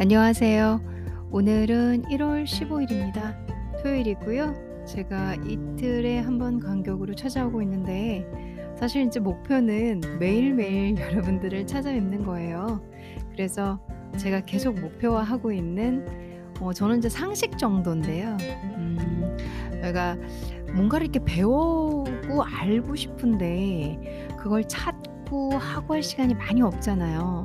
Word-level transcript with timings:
안녕하세요. 0.00 0.80
오늘은 1.30 2.04
1월 2.04 2.44
15일입니다. 2.44 3.36
토요일이고요. 3.82 4.84
제가 4.86 5.34
이틀에 5.34 6.20
한 6.20 6.38
번 6.38 6.58
간격으로 6.58 7.14
찾아오고 7.14 7.60
있는데 7.60 8.26
사실 8.78 9.06
이제 9.06 9.20
목표는 9.20 10.00
매일매일 10.18 10.96
여러분들을 11.12 11.66
찾아뵙는 11.66 12.24
거예요. 12.24 12.80
그래서 13.32 13.78
제가 14.16 14.40
계속 14.40 14.80
목표화하고 14.80 15.52
있는 15.52 16.06
어, 16.60 16.72
저는 16.72 16.96
이제 16.96 17.10
상식 17.10 17.58
정도인데요. 17.58 18.38
음, 18.78 19.36
내가 19.82 20.16
뭔가를 20.74 21.08
이렇게 21.08 21.22
배우고 21.22 22.42
알고 22.42 22.96
싶은데 22.96 24.30
그걸 24.38 24.66
찾고 24.66 25.58
하고 25.58 25.92
할 25.92 26.02
시간이 26.02 26.32
많이 26.36 26.62
없잖아요. 26.62 27.44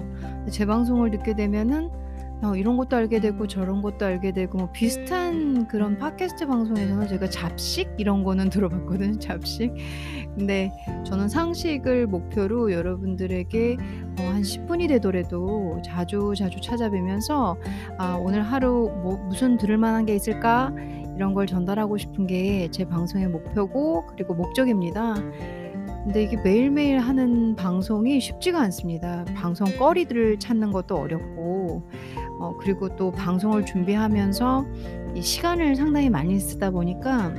제 0.50 0.66
방송을 0.66 1.12
듣게 1.12 1.36
되면은 1.36 2.05
어 2.44 2.56
이런 2.56 2.76
것도 2.78 2.96
알게 2.98 3.20
되고 3.22 3.48
저런 3.48 3.82
것도 3.82 4.06
알게 4.06 4.32
되고 4.34 4.58
뭐 4.58 4.70
비슷한 4.72 5.68
그런 5.68 5.98
팟캐스트 5.98 6.46
방송에서는 6.48 7.08
제가 7.08 7.30
잡식 7.30 7.90
이런 7.98 8.24
거는 8.24 8.50
들어봤거든요. 8.52 9.18
잡식. 9.20 9.74
근데 10.36 10.72
저는 11.06 11.30
상식을 11.30 12.08
목표로 12.08 12.72
여러분들에게 12.74 13.78
어 14.20 14.26
한 14.36 14.42
10분이 14.42 14.88
되더라도 14.90 15.82
자주 15.86 16.34
자주 16.38 16.60
찾아뵈면서 16.60 17.58
아 17.98 18.16
오늘 18.16 18.42
하루 18.42 18.92
뭐 19.02 19.18
무슨 19.30 19.56
들을 19.58 19.78
만한 19.78 20.06
게 20.06 20.14
있을까? 20.16 20.74
이런 21.16 21.34
걸 21.34 21.48
전달하고 21.48 21.98
싶은 21.98 22.28
게 22.28 22.68
제 22.72 22.84
방송의 22.86 23.28
목표고 23.30 24.06
그리고 24.08 24.34
목적입니다. 24.34 25.16
근데 26.04 26.22
이게 26.24 26.38
매일매일 26.38 27.00
하는 27.00 27.56
방송이 27.56 28.20
쉽지가 28.20 28.60
않습니다. 28.62 29.26
방송 29.36 29.68
거리들을 29.78 30.38
찾는 30.40 30.72
것도 30.72 30.96
어렵고 30.98 31.82
어 32.40 32.56
그리고 32.60 32.96
또 32.96 33.12
방송을 33.12 33.66
준비하면서 33.66 34.66
이 35.16 35.22
시간을 35.22 35.76
상당히 35.76 36.10
많이 36.10 36.40
쓰다 36.40 36.72
보니까 36.72 37.34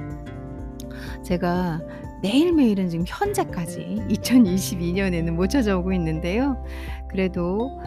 제가 1.22 1.80
매일매일은 2.22 2.88
지금 2.88 3.04
현재까지 3.06 4.02
2022 4.08 4.92
년에는 4.94 5.36
못 5.36 5.48
찾아오고 5.48 5.92
있는데요. 5.92 6.62
그래도 7.08 7.78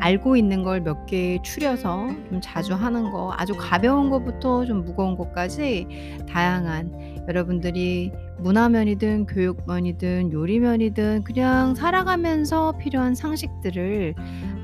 알고 0.00 0.36
있는 0.36 0.62
걸 0.62 0.80
몇 0.80 1.04
개 1.06 1.38
추려서 1.42 2.08
좀 2.30 2.40
자주 2.40 2.72
하는 2.74 3.10
거 3.10 3.34
아주 3.36 3.54
가벼운 3.54 4.08
것부터 4.08 4.64
좀 4.64 4.82
무거운 4.84 5.14
것까지 5.16 5.86
다양한 6.26 7.24
여러분들이 7.28 8.10
문화면이든 8.38 9.26
교육면이든 9.26 10.32
요리면이든 10.32 11.24
그냥 11.24 11.74
살아가면서 11.74 12.72
필요한 12.78 13.14
상식들을 13.14 14.14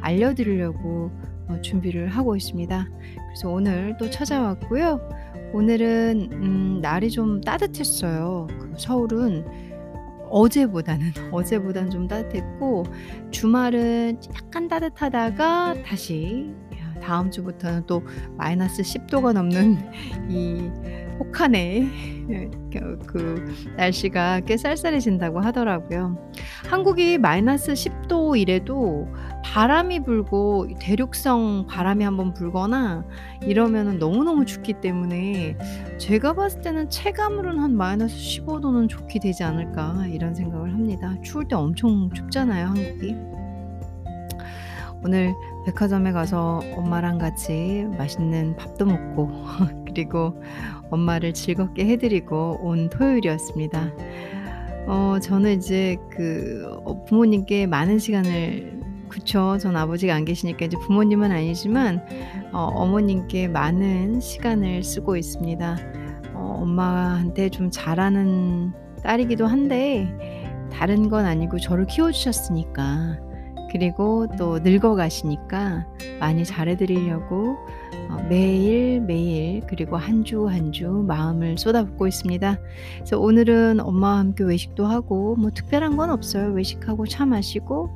알려드리려고 0.01 1.11
어, 1.13 1.30
준비를 1.63 2.09
하고 2.09 2.37
있습니다. 2.37 2.89
그래서 3.29 3.49
오늘 3.49 3.97
또 3.99 4.09
찾아왔고요. 4.11 5.01
오늘은 5.53 6.29
음, 6.33 6.79
날이 6.81 7.11
좀 7.11 7.41
따뜻했어요. 7.41 8.47
그 8.49 8.75
서울은 8.77 9.45
어제보다는 10.31 11.13
어제보다는 11.33 11.91
좀 11.91 12.09
따뜻했고 12.09 12.85
주말은 13.31 14.21
약간 14.35 14.69
따뜻하다가 14.69 15.83
다시 15.85 16.55
다음 17.01 17.31
주부터는 17.31 17.87
또 17.87 18.03
마이너스 18.37 18.83
10도가 18.83 19.33
넘는 19.33 19.79
이 20.29 20.71
혹한의 21.19 21.89
그, 22.73 22.99
그 23.07 23.55
날씨가 23.77 24.41
꽤 24.41 24.57
쌀쌀해진다고 24.57 25.41
하더라고요. 25.41 26.17
한국이 26.69 27.19
마이너스 27.19 27.73
10도 27.73 28.39
이래도 28.39 29.09
바람이 29.53 30.05
불고 30.05 30.69
대륙성 30.79 31.67
바람이 31.69 32.05
한번 32.05 32.33
불거나 32.33 33.05
이러면은 33.43 33.99
너무너무 33.99 34.45
춥기 34.45 34.75
때문에 34.75 35.57
제가 35.99 36.35
봤을 36.35 36.61
때는 36.63 36.89
체감으로는 36.89 37.61
한 37.61 37.77
마이너스 37.77 38.15
15도는 38.15 38.89
좋게 38.89 39.19
되지 39.19 39.43
않을까 39.43 40.07
이런 40.07 40.37
생각을 40.37 40.73
합니다. 40.73 41.17
추울 41.23 41.49
때 41.49 41.57
엄청 41.57 42.11
춥잖아요, 42.15 42.67
한국이. 42.67 43.17
오늘 45.03 45.35
백화점에 45.67 46.13
가서 46.13 46.61
엄마랑 46.77 47.19
같이 47.19 47.89
맛있는 47.99 48.55
밥도 48.55 48.87
먹고 48.87 49.31
그리고 49.85 50.41
엄마를 50.91 51.35
즐겁게 51.35 51.87
해드리고 51.87 52.61
온 52.63 52.89
토요일이었습니다. 52.89 53.91
어, 54.87 55.19
저는 55.21 55.59
이제 55.59 55.97
그 56.09 56.65
어, 56.85 57.05
부모님께 57.05 57.67
많은 57.67 57.99
시간을 57.99 58.80
그쵸. 59.11 59.59
전 59.61 59.77
아버지가 59.77 60.15
안 60.15 60.25
계시니까 60.25 60.65
이제 60.67 60.77
부모님은 60.79 61.31
아니지만 61.33 62.03
어, 62.53 62.61
어머님께 62.75 63.49
많은 63.49 64.21
시간을 64.21 64.83
쓰고 64.83 65.17
있습니다. 65.17 65.77
어, 66.35 66.59
엄마한테 66.63 67.49
좀 67.51 67.71
잘하는 67.71 68.73
딸이기도 69.03 69.47
한데 69.47 70.49
다른 70.73 71.09
건 71.09 71.27
아니고 71.27 71.59
저를 71.59 71.87
키워주셨으니까 71.87 73.19
그리고 73.73 74.27
또 74.39 74.59
늙어가시니까 74.61 75.87
많이 76.19 76.45
잘해드리려고 76.45 77.57
어, 78.11 78.17
매일 78.29 79.01
매일 79.01 79.61
그리고 79.69 79.97
한 79.97 80.25
주 80.25 80.49
한 80.49 80.73
주 80.73 80.89
마음을 81.07 81.59
쏟아붓고 81.59 82.07
있습니다. 82.07 82.59
그래서 82.97 83.19
오늘은 83.21 83.81
엄마와 83.81 84.19
함께 84.19 84.45
외식도 84.45 84.87
하고 84.87 85.37
뭐 85.37 85.51
특별한 85.51 85.97
건 85.97 86.11
없어요. 86.11 86.53
외식하고 86.53 87.07
차 87.07 87.27
마시고 87.27 87.91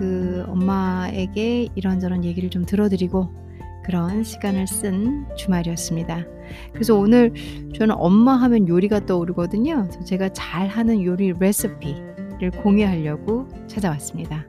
그 0.00 0.46
엄마에게 0.48 1.68
이런저런 1.74 2.24
얘기를 2.24 2.48
좀 2.48 2.64
들어드리고 2.64 3.28
그런 3.84 4.24
시간을 4.24 4.66
쓴 4.66 5.26
주말이었습니다. 5.36 6.24
그래서 6.72 6.96
오늘 6.96 7.34
저는 7.76 7.94
엄마 7.98 8.32
하면 8.36 8.66
요리가 8.66 9.04
떠오르거든요. 9.04 9.90
제가 10.06 10.30
잘 10.30 10.68
하는 10.68 11.04
요리 11.04 11.34
레시피를 11.38 12.50
공유하려고 12.62 13.46
찾아왔습니다. 13.66 14.46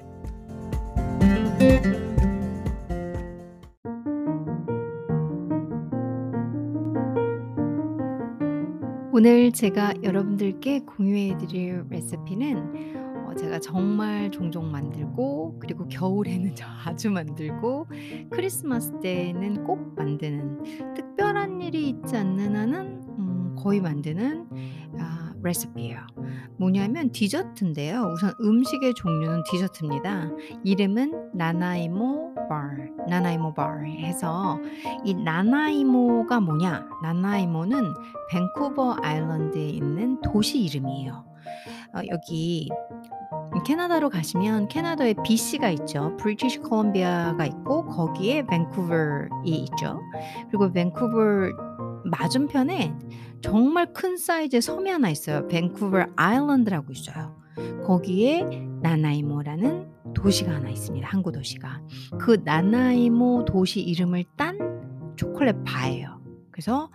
오늘 9.12 9.52
제가 9.52 9.96
여러분들께 10.02 10.80
공유해 10.86 11.38
드릴 11.38 11.84
레시피는 11.90 13.01
어 13.32 13.36
제가 13.36 13.60
정말 13.60 14.30
종종 14.30 14.70
만들고 14.72 15.60
그리고 15.60 15.88
겨울에는 15.88 16.54
자주 16.56 17.10
만들고 17.10 17.88
크리스마스 18.30 18.92
때는 19.02 19.64
꼭 19.64 19.96
만드는 19.96 20.94
특별한 20.96 21.62
일이 21.62 21.90
있지 21.90 22.18
않는 22.18 22.56
한은 22.56 23.02
음 23.18 23.56
거의 23.58 23.80
만드는 23.80 24.48
아 25.00 25.34
레시피예요. 25.44 26.00
뭐냐면 26.58 27.12
디저트인데요. 27.12 28.12
우선 28.14 28.34
음식의 28.42 28.94
종류는 28.96 29.44
디저트입니다. 29.50 30.30
이름은 30.64 31.32
나나이모 31.34 32.36
바, 32.48 32.70
나나이모 33.08 33.54
바 33.54 33.78
해서 33.80 34.60
이 35.04 35.14
나나이모가 35.14 36.42
뭐냐? 36.42 36.88
나나이모는 37.02 37.82
밴쿠버 38.30 38.98
아일랜드에 39.02 39.70
있는 39.70 40.20
도시 40.22 40.62
이름이에요. 40.64 41.32
어, 41.94 42.00
여기 42.10 42.70
캐나다로 43.60 44.10
가시면 44.10 44.68
캐나다에 44.70 45.14
BC가 45.24 45.70
있죠. 45.72 46.16
브리티시 46.18 46.60
콜롬비아가 46.60 47.46
있고 47.46 47.86
거기에 47.86 48.46
밴쿠버이 48.46 49.50
있죠. 49.50 50.00
그리고 50.50 50.72
밴쿠버 50.72 51.12
맞은편에 52.06 52.94
정말 53.42 53.94
큰 53.94 54.18
사이즈의 54.18 54.62
섬이 54.62 54.90
하나 54.90 55.10
있어요. 55.10 55.48
밴쿠버 55.48 56.06
아일랜드라고 56.16 56.92
있어요. 56.94 57.36
거기에 57.86 58.44
나나이모라는 58.82 59.92
도시가 60.14 60.52
하나 60.54 60.70
있습니다. 60.70 61.08
항구 61.08 61.32
도시가. 61.32 61.82
그 62.20 62.42
나나이모 62.44 63.46
도시 63.46 63.82
이름을 63.82 64.26
딴 64.36 65.14
초콜릿 65.16 65.58
바예요. 65.66 66.21
그래서 66.62 66.90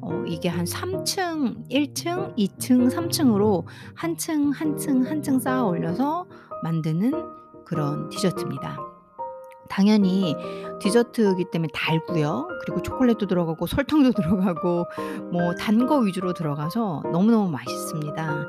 어, 0.00 0.24
이게 0.26 0.48
한 0.48 0.64
3층, 0.64 1.68
1층, 1.70 2.36
2층, 2.36 2.90
3층으로 2.92 3.64
한 3.94 4.16
층, 4.16 4.50
한 4.50 4.76
층, 4.76 5.02
한 5.06 5.22
층 5.22 5.38
쌓아 5.38 5.62
올려서 5.62 6.26
만드는 6.64 7.12
그런 7.64 8.08
디저트입니다. 8.08 8.78
당연히 9.68 10.34
디저트이기 10.80 11.46
때문에 11.52 11.68
달고요. 11.72 12.48
그리고 12.64 12.82
초콜릿도 12.82 13.26
들어가고 13.26 13.66
설탕도 13.66 14.10
들어가고 14.20 14.86
뭐 15.30 15.54
단 15.54 15.86
거 15.86 15.98
위주로 15.98 16.34
들어가서 16.34 17.04
너무너무 17.12 17.48
맛있습니다. 17.48 18.46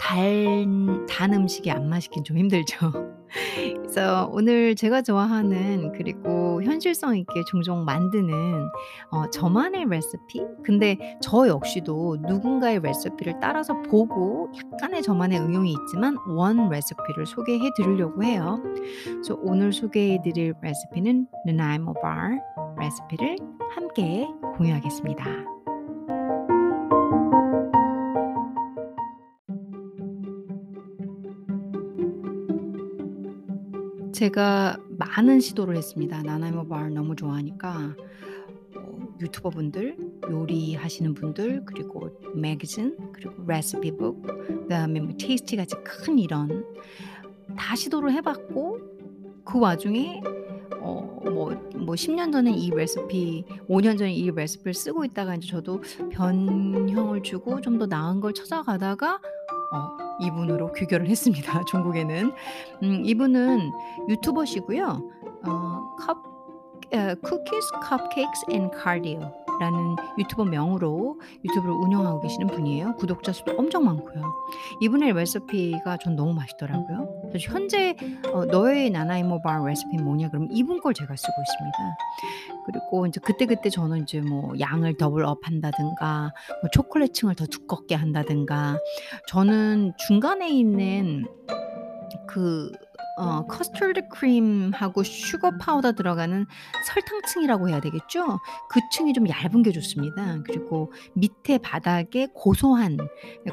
단, 0.00 1.06
단 1.06 1.34
음식이 1.34 1.70
안 1.70 1.88
맛있긴 1.88 2.24
좀 2.24 2.38
힘들죠. 2.38 2.92
그래서 3.76 4.28
오늘 4.32 4.74
제가 4.74 5.02
좋아하는 5.02 5.92
그리고 5.92 6.62
현실성 6.62 7.16
있게 7.16 7.42
종종 7.50 7.84
만드는 7.84 8.68
어 9.10 9.30
저만의 9.30 9.86
레시피 9.88 10.42
근데 10.62 11.18
저 11.20 11.48
역시도 11.48 12.18
누군가의 12.26 12.80
레시피를 12.80 13.40
따라서 13.40 13.80
보고 13.82 14.52
약간의 14.56 15.02
저만의 15.02 15.40
응용이 15.40 15.72
있지만 15.72 16.16
원 16.28 16.68
레시피를 16.68 17.26
소개해 17.26 17.70
드리려고 17.76 18.22
해요. 18.22 18.62
그래서 19.04 19.38
오늘 19.42 19.72
소개해 19.72 20.20
드릴 20.22 20.54
레시피는 20.60 21.26
나나이모 21.46 21.94
바 21.94 22.30
레시피를 22.78 23.36
함께 23.74 24.28
공유하겠습니다. 24.56 25.55
제가 34.16 34.78
많은 34.96 35.40
시도를 35.40 35.76
했습니다. 35.76 36.22
나나이모 36.22 36.66
바를 36.68 36.94
너무 36.94 37.14
좋아하니까 37.14 37.94
어 38.74 39.08
유튜버 39.20 39.50
분들, 39.50 39.94
요리하시는 40.30 41.12
분들, 41.12 41.66
그리고 41.66 42.18
매거진, 42.34 42.96
그리고 43.12 43.34
레시피북, 43.46 44.22
그다음에 44.62 45.00
뭐 45.00 45.14
테이스티 45.18 45.56
같이 45.56 45.76
큰 45.84 46.18
이런 46.18 46.64
다 47.58 47.76
시도를 47.76 48.10
해 48.12 48.22
봤고 48.22 48.78
그 49.44 49.60
와중에 49.60 50.22
어뭐뭐 50.80 51.94
10년 51.94 52.32
전에 52.32 52.52
이 52.52 52.70
레시피 52.70 53.44
5년 53.68 53.98
전에 53.98 54.14
이 54.14 54.30
레시피를 54.30 54.72
쓰고 54.72 55.04
있다가 55.04 55.34
인제 55.34 55.46
저도 55.48 55.82
변형을 56.10 57.22
주고 57.22 57.60
좀 57.60 57.78
더 57.78 57.84
나은 57.84 58.20
걸 58.20 58.32
찾아가다가 58.32 59.20
어 59.74 60.05
이분으로 60.20 60.72
귀결을 60.72 61.08
했습니다 61.08 61.62
종국에는. 61.68 62.32
음 62.82 63.02
이분은 63.04 63.72
유튜버시고요. 64.08 65.02
어컵어 65.44 66.26
Cookies, 67.24 67.70
Cupcakes 67.82 68.44
and 68.50 68.70
Cardio 68.82 69.45
라는 69.60 69.96
유튜버 70.18 70.44
명으로 70.44 71.20
유튜브를 71.44 71.74
운영하고 71.74 72.20
계시는 72.20 72.46
분이에요. 72.48 72.96
구독자 72.96 73.32
수도 73.32 73.52
엄청 73.56 73.84
많고요. 73.84 74.22
이분의 74.80 75.12
레시피가 75.12 75.98
전 75.98 76.16
너무 76.16 76.34
맛있더라고요. 76.34 77.28
그래서 77.28 77.52
현재 77.52 77.96
어 78.32 78.44
"너의 78.44 78.90
나나이모 78.90 79.40
바 79.42 79.58
레시피는 79.64 80.04
뭐냐?" 80.04 80.28
그러면 80.28 80.48
이분 80.52 80.80
걸 80.80 80.94
제가 80.94 81.14
쓰고 81.14 81.32
있습니다. 81.42 81.78
그리고 82.66 83.06
인제 83.06 83.20
그때그때 83.20 83.70
저는 83.70 83.98
인제 83.98 84.20
뭐 84.22 84.52
양을 84.58 84.96
더블업 84.96 85.38
한다든가 85.42 86.32
뭐 86.62 86.70
초콜릿 86.72 87.14
층을 87.14 87.34
더 87.34 87.46
두껍게 87.46 87.94
한다든가 87.94 88.78
저는 89.28 89.92
중간에 90.06 90.50
있는 90.50 91.26
그 92.26 92.70
어 93.18 93.46
커스터드 93.46 94.08
크림하고 94.08 95.02
슈거 95.02 95.52
파우더 95.58 95.92
들어가는 95.92 96.46
설탕층이라고 96.86 97.70
해야 97.70 97.80
되겠죠? 97.80 98.38
그 98.68 98.80
층이 98.92 99.14
좀 99.14 99.26
얇은 99.28 99.62
게 99.62 99.72
좋습니다. 99.72 100.38
그리고 100.44 100.92
밑에 101.14 101.56
바닥에 101.58 102.28
고소한 102.34 102.98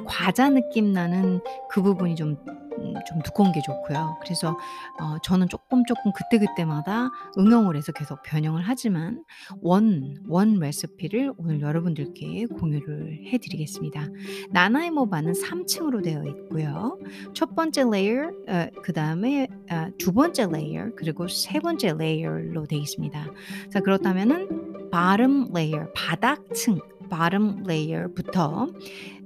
과자 0.06 0.50
느낌 0.50 0.92
나는 0.92 1.40
그 1.70 1.82
부분이 1.82 2.16
좀 2.16 2.38
음 2.80 2.94
좀 3.06 3.22
두꺼운 3.22 3.52
게 3.52 3.60
좋고요. 3.62 4.18
그래서 4.22 4.58
어 5.00 5.18
저는 5.24 5.50
쪼끔 5.50 5.84
쪼끔 5.86 6.12
그때그때마다 6.14 7.10
응용을 7.38 7.76
해서 7.76 7.92
계속 7.92 8.22
변형을 8.24 8.62
하지만 8.66 9.24
원, 9.62 10.16
원 10.28 10.60
레시피를 10.60 11.34
오늘 11.38 11.60
여러분들께 11.62 12.46
공유를 12.46 13.20
해 13.26 13.38
드리겠습니다. 13.38 14.08
Nanaimo 14.52 14.93
bar는 14.93 15.34
3 15.34 15.66
층으로 15.66 16.02
되어 16.02 16.24
있고요. 16.26 16.98
첫 17.34 17.56
번째 17.56 17.84
layer 17.92 18.28
어 18.48 18.68
그 18.84 18.94
다음에 18.94 19.48
아 19.70 19.85
두 19.85 20.14
번째 20.14 20.48
layer 20.52 20.90
그리고 20.96 21.28
세 21.28 21.60
번째 21.60 21.94
layer로 21.98 22.66
되어 22.68 22.80
있습니다. 22.80 23.26
자 23.72 23.80
그렇다면은 23.82 24.48
bottom 24.92 25.48
layer 25.56 25.88
바닥층 25.96 26.80
bottom 27.14 27.64
layer부터 27.68 28.66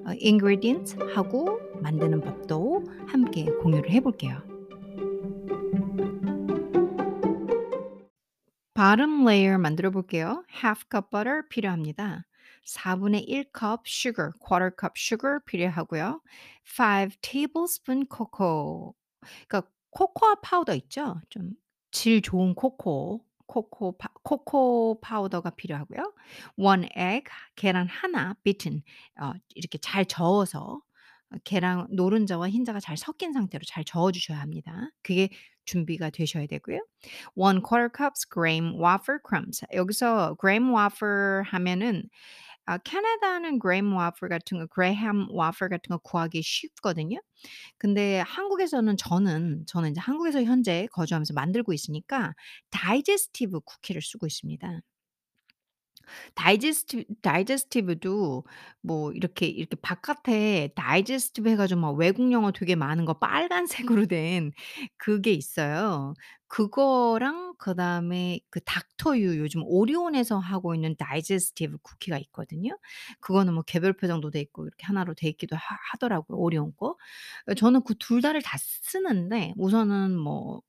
어 0.05 0.09
ingredients 0.21 0.97
하고 1.15 1.61
만드는 1.81 2.19
법도 2.19 2.83
함께 3.07 3.45
공유를 3.61 3.89
해 3.89 4.01
볼게요. 4.01 4.43
bottom 8.73 9.21
layer 9.25 9.57
만들어 9.57 9.89
볼게요. 9.89 10.43
half 10.51 10.83
cup 10.91 11.09
butter 11.11 11.47
필요합니다. 11.49 12.25
4분의 12.65 13.25
1컵 13.29 13.87
sugar, 13.87 14.31
quarter 14.41 14.71
cup 14.77 14.93
sugar 14.97 15.39
필요하고요. 15.45 16.19
5 16.65 17.15
tablespoon 17.21 18.05
cocoa 18.13 18.91
그러니까 19.47 19.71
코코아 19.91 20.35
파우더 20.41 20.75
있죠? 20.75 21.21
좀 21.29 21.55
질 21.91 22.21
좋은 22.21 22.53
코코, 22.53 23.25
코코 23.47 23.97
파 23.97 24.09
코코 24.23 24.99
파우더가 25.01 25.51
필요하고요. 25.51 26.13
1 26.57 26.89
egg 26.97 27.29
계란 27.55 27.87
하나 27.87 28.35
beaten 28.43 28.81
어 29.21 29.33
이렇게 29.55 29.77
잘 29.79 30.05
저어서 30.05 30.81
어 31.31 31.37
계란 31.43 31.87
노른자와 31.91 32.49
흰자가 32.49 32.79
잘 32.79 32.97
섞인 32.97 33.33
상태로 33.33 33.63
잘 33.67 33.83
저어 33.85 34.11
주셔야 34.11 34.39
합니다. 34.39 34.89
그게 35.03 35.29
준비가 35.65 36.09
되셔야 36.09 36.47
되고요. 36.47 36.79
1 37.35 37.61
quarter 37.61 37.89
cups 37.95 38.25
graham 38.31 38.75
wafer 38.81 39.19
crumbs 39.27 39.65
여기서 39.73 40.37
graham 40.39 40.73
wafer 40.75 41.43
하면은 41.45 42.03
아 42.67 42.77
캐나다는 42.79 43.59
graham 43.61 43.93
wafer 43.93 44.29
같은 44.29 44.59
거 44.59 44.67
graham 44.73 45.27
wafer 45.31 45.69
같은 45.69 45.89
거 45.89 45.97
구하기 45.99 46.41
쉽거든요. 46.43 47.19
근데 47.77 48.19
한국에서는 48.21 48.97
저는 48.97 49.65
저는 49.67 49.89
인제 49.89 50.01
한국에서 50.01 50.43
현재 50.43 50.87
거주하면서 50.93 51.33
만들고 51.35 51.73
있으니까 51.73 52.33
다이제스티브 52.71 53.61
쿠키를 53.61 54.01
쓰고 54.03 54.27
있습니다. 54.27 54.81
다이제스티 56.35 57.05
다이제스티브도 57.21 58.43
뭐 58.81 59.11
이렇게 59.13 59.45
이렇게 59.47 59.75
바깥에 59.81 60.69
다이제스티브 60.75 61.49
해 61.49 61.55
가지고 61.55 61.81
막 61.81 61.91
외국 61.95 62.31
영어 62.31 62.51
되게 62.51 62.75
많은 62.75 63.05
거 63.05 63.13
빨간색으로 63.19 64.05
된 64.11 64.51
그게 64.97 65.31
있어요. 65.33 66.13
그거랑 66.49 67.55
그다음에 67.57 68.39
그 68.49 68.61
닥터유 68.63 69.37
요즘 69.39 69.63
오리온에서 69.65 70.37
하고 70.39 70.73
있는 70.75 70.95
다이제스티브 70.97 71.77
쿠키가 71.83 72.17
있거든요. 72.19 72.77
그거는 73.19 73.53
뭐 73.53 73.63
개별표 73.63 74.07
정도 74.07 74.31
돼 74.31 74.39
있고 74.41 74.65
이렇게 74.65 74.85
하나로 74.85 75.13
돼 75.13 75.27
있기도 75.29 75.55
하 75.57 75.61
하더라고요, 75.91 76.37
오리온 76.39 76.73
거. 76.77 76.95
어 77.47 77.53
저는 77.53 77.83
그 77.83 77.95
둘 77.99 78.21
다를 78.21 78.41
다 78.41 78.57
쓰는데 78.59 79.53
우선은 79.57 80.15
뭐어 80.17 80.61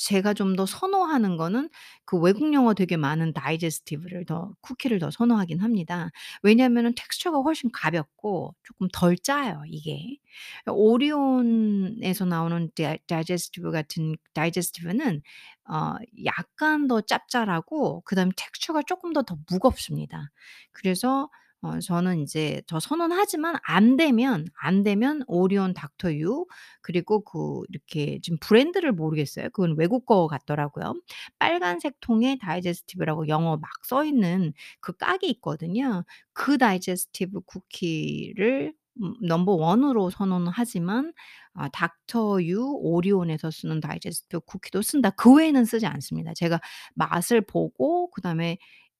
제가 0.00 0.34
좀 0.34 0.56
더 0.56 0.66
선호하는 0.66 1.36
거는 1.36 1.68
그 2.04 2.18
외국 2.18 2.52
영어 2.54 2.74
되게 2.74 2.96
많은 2.96 3.32
다이제스티브를 3.34 4.24
더 4.26 4.52
쿠키를 4.62 4.98
더 4.98 5.10
선호하긴 5.10 5.60
합니다. 5.60 6.10
왜냐하면은 6.42 6.94
텍스처가 6.96 7.38
훨씬 7.40 7.70
가볍고 7.72 8.54
쪼끔 8.64 8.88
덜 8.92 9.16
짜요 9.18 9.62
이게. 9.66 10.18
오리온에서 10.66 12.24
나오는 12.24 12.70
다이 12.76 12.98
다이제스티브 13.06 13.70
같은 13.70 14.16
다이제스티브는 14.34 15.22
어 15.70 15.94
약간 16.24 16.86
더 16.88 17.00
짭짤하고 17.00 18.02
그다음에 18.02 18.32
텍스처가 18.36 18.82
쪼끔 18.82 19.12
더 19.12 19.24
더 19.24 19.36
무겁습니다. 19.50 20.30
그래서 20.72 21.28
어 21.62 21.78
저는 21.78 22.20
인제 22.20 22.62
더 22.66 22.80
선호는 22.80 23.14
하지만 23.18 23.56
안 23.62 23.96
되면, 23.98 24.46
안 24.62 24.82
되면 24.82 25.22
오리온 25.26 25.74
닥터 25.74 26.14
유 26.14 26.46
그리고 26.80 27.22
그 27.22 27.60
이렇게 27.68 28.18
지금 28.22 28.38
브랜드를 28.40 28.92
모르겠어요. 28.92 29.50
그건 29.50 29.74
외국 29.76 30.06
거 30.06 30.26
같더라고요. 30.26 30.94
빨간색 31.38 31.96
통에 32.00 32.38
다이제스티브라고 32.40 33.28
영어 33.28 33.56
막 33.58 33.68
써 33.84 34.04
있는 34.04 34.52
그 34.80 34.92
곽이 34.96 35.28
있거든요. 35.30 36.04
그 36.32 36.56
다이제스티브 36.58 37.40
쿠키를 37.42 38.72
음 39.02 39.14
number 39.22 39.56
1으로 39.56 40.10
선호는 40.10 40.48
하지만 40.54 41.12
아 41.54 41.68
닥터 41.68 42.42
유 42.44 42.62
오리온에서 42.80 43.50
쓰는 43.50 43.80
다이제스티브 43.80 44.40
쿠키도 44.46 44.80
쓴다. 44.82 45.10
그 45.10 45.34
외에는 45.34 45.64
쓰지 45.64 45.86
않습니다. 45.86 46.32
제가 46.34 46.60
맛을 46.94 47.40
보고 47.42 48.10
그다음에 48.10 48.58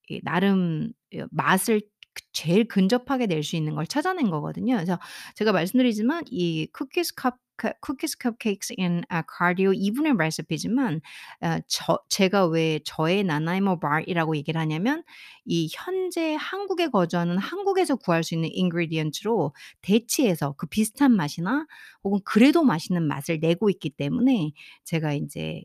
이 0.08 0.20
나름 0.24 0.92
여 1.16 1.26
맛을 1.30 1.80
그 2.14 2.22
제일 2.32 2.66
근접하게 2.68 3.26
낼 3.26 3.42
수 3.42 3.56
있는 3.56 3.74
걸 3.74 3.86
찾아낸 3.86 4.30
거거든요. 4.30 4.74
그래서 4.76 4.98
제가 5.36 5.52
말씀드리지만 5.52 6.24
이 6.30 6.66
cookies 6.72 7.14
cup 7.14 7.72
cookies 7.80 8.18
cupcakes 8.18 8.74
and 8.78 9.22
a 9.26 9.33
cardio 9.33 9.72
이분의 9.74 10.14
레시피지만 10.18 11.00
어 11.42 11.60
저 11.68 11.98
제가 12.08 12.46
왜 12.46 12.80
저의 12.84 13.24
Nanaimo 13.24 13.80
bar라고 13.80 14.36
얘기를 14.36 14.60
하냐면 14.60 15.02
이 15.44 15.68
현재 15.72 16.36
한국에 16.38 16.88
거주하는 16.88 17.38
한국에서 17.38 17.96
구할 17.96 18.24
수 18.24 18.34
있는 18.34 18.48
ingredient로 18.54 19.54
대치해서 19.82 20.54
그 20.56 20.66
비슷한 20.66 21.12
맛이나 21.16 21.66
혹은 22.04 22.20
그래도 22.24 22.62
맛있는 22.64 23.02
맛을 23.06 23.40
내고 23.40 23.70
있기 23.70 23.90
때문에 23.90 24.52
제가 24.84 25.14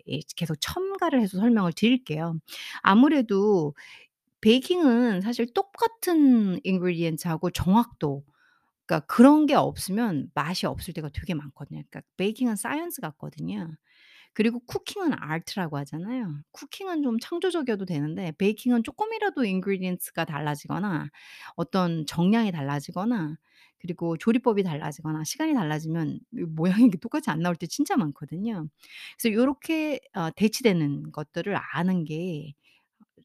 예 0.09 0.19
계속 0.35 0.55
첨가를 0.61 1.21
해서 1.21 1.37
설명을 1.37 1.73
드릴게요. 1.73 2.37
아무래도 2.81 3.73
베이킹은 4.45 5.21
사실 5.21 5.51
똑같은 5.53 6.59
ingredient하고 6.65 7.49
정확도 7.51 8.23
그러니까 8.85 9.07
그런 9.07 9.45
게 9.47 9.55
없으면 9.55 10.29
맛이 10.35 10.67
없을 10.67 10.93
때가 10.93 11.09
되게 11.13 11.33
많거든요. 11.33 11.83
그러니까 11.89 12.01
베이킹은 12.17 12.55
science 12.57 13.01
같거든요. 13.01 13.75
그리고 14.33 14.59
쿠킹은 14.67 15.13
art라고 15.19 15.77
하잖아요. 15.79 16.39
쿠킹은 16.51 17.03
좀 17.03 17.19
창조적이어도 17.19 17.85
되는데 17.85 18.33
베이킹은 18.37 18.83
쪼끔이라도 18.83 19.41
ingredients가 19.43 20.25
달라지거나 20.25 21.09
어떤 21.55 22.05
정량이 22.07 22.51
달라지거나 22.51 23.37
그리고 23.79 24.17
조리법이 24.17 24.63
달라지거나 24.63 25.23
시간이 25.25 25.53
달라지면 25.55 26.19
이 26.33 26.41
모양이 26.43 26.89
똑같이 26.91 27.29
안 27.31 27.41
나올 27.41 27.55
때 27.57 27.67
진짜 27.67 27.97
많거든요. 27.97 28.67
그래서 29.19 29.33
요렇게 29.35 30.01
어 30.15 30.31
대치되는 30.35 31.11
것들을 31.13 31.57
아는 31.73 32.05
게 32.05 32.53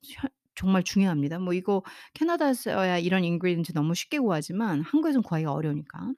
혀 0.03 0.29
정말 0.61 0.83
중요합니다. 0.85 1.39
뭐 1.39 1.53
이거 1.55 1.83
캐나다에서야 2.15 2.99
이런 2.99 3.23
ingredients 3.25 3.73
너무 3.75 3.95
쉽게 3.95 4.19
구하지만 4.19 4.83
한국에선 4.83 5.23
구하기가 5.23 5.53
어려우니까. 5.53 6.13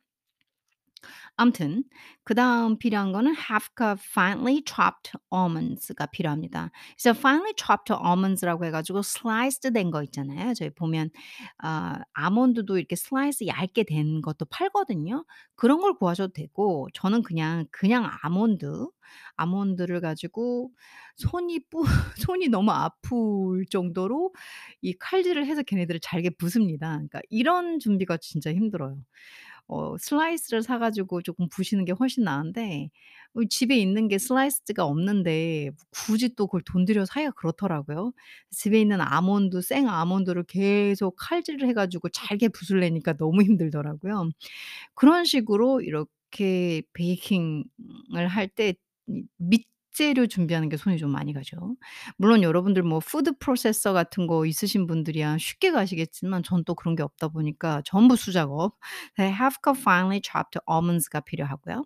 아무튼 1.37 1.85
그 2.25 2.35
다음 2.35 2.78
필요한 2.78 3.12
거는 3.12 3.32
half 3.37 3.68
cup 3.76 3.99
finely 4.11 4.62
chopped 4.66 5.12
almonds가 5.35 6.06
필요합니다. 6.06 6.71
그래서 7.00 7.18
finely 7.18 7.52
chopped 7.56 7.92
almonds라고 7.92 8.64
해 8.64 8.71
가지고 8.71 9.02
sliced 9.02 9.73
된 9.73 9.90
거 9.90 10.02
있잖아요. 10.04 10.54
저희 10.54 10.71
보면 10.71 11.11
아 11.59 11.99
아몬드도 12.14 12.78
이렇게 12.78 12.97
슬라이스 12.97 13.47
얇게 13.47 13.85
된 13.85 14.21
것도 14.23 14.44
팔거든요. 14.47 15.25
그런 15.56 15.80
걸 15.80 15.94
구하셔도 15.94 16.32
되고 16.32 16.88
저는 16.94 17.23
그냥, 17.23 17.66
그냥 17.71 18.11
아몬드, 18.23 18.87
아몬드를 19.37 20.00
가지고 20.00 20.71
손이 21.16 21.61
뿌 21.71 21.82
손이 22.30 22.49
너무 22.49 22.71
아플 22.73 23.64
정도로 23.71 24.32
이 24.80 24.94
칼질을 24.99 25.47
해서 25.47 25.62
걔네들을 25.62 26.00
잘게 26.00 26.30
부숩니다. 26.30 26.88
그러니까 26.94 27.21
이런 27.30 27.78
준비가 27.78 28.16
진짜 28.18 28.52
힘들어요. 28.52 28.97
어 29.73 29.97
슬라이스를 29.99 30.62
사 30.62 30.79
가지고 30.79 31.23
쪼끔 31.23 31.49
부시는 31.50 31.85
게 31.85 31.93
훨씬 31.93 32.25
나은데 32.25 32.91
어 33.35 33.41
집에 33.49 33.76
있는 33.79 34.09
게 34.09 34.19
sliced가 34.19 34.85
없는데 34.85 35.71
굳이 35.93 36.35
또 36.37 36.47
그걸 36.47 36.62
돈 36.67 36.85
들여 36.85 37.05
사기가 37.07 37.33
그렇더라고요. 37.33 38.12
집에 38.50 38.81
있는 38.81 39.00
아몬드 39.00 39.62
생 39.62 39.88
아몬드를 39.88 40.45
계속 40.45 41.14
칼질을 41.19 41.69
해 41.69 41.73
가지고 41.75 42.09
잘게 42.11 42.49
부수려니까 42.49 43.14
너무 43.14 43.43
힘들더라고요. 43.43 44.31
그런 44.95 45.25
식으로 45.25 45.81
이렇게 45.83 46.83
베이킹을 46.95 47.64
할 48.29 48.49
때 48.49 48.75
재료 49.92 50.26
준비하는 50.26 50.68
게 50.68 50.76
손이 50.76 50.99
좀 50.99 51.11
많이 51.12 51.32
가죠. 51.34 51.76
물론 52.16 52.42
여러분들 52.42 52.82
뭐 52.82 53.00
food 53.00 53.37
processor 53.38 53.92
같은 53.92 54.26
거 54.26 54.46
있으신 54.46 54.87
분들이야 54.87 55.38
쉽게 55.38 55.70
가시겠지만 55.72 56.42
전 56.42 56.62
또 56.64 56.75
그런 56.76 56.94
게 56.96 57.02
없다 57.02 57.28
보니까 57.28 57.82
전부 57.84 58.14
수작업. 58.16 58.76
네 59.18 59.25
half 59.26 59.56
cup 59.64 59.78
finely 59.80 60.20
chopped 60.25 60.58
almonds가 60.70 61.20
필요하고요. 61.20 61.84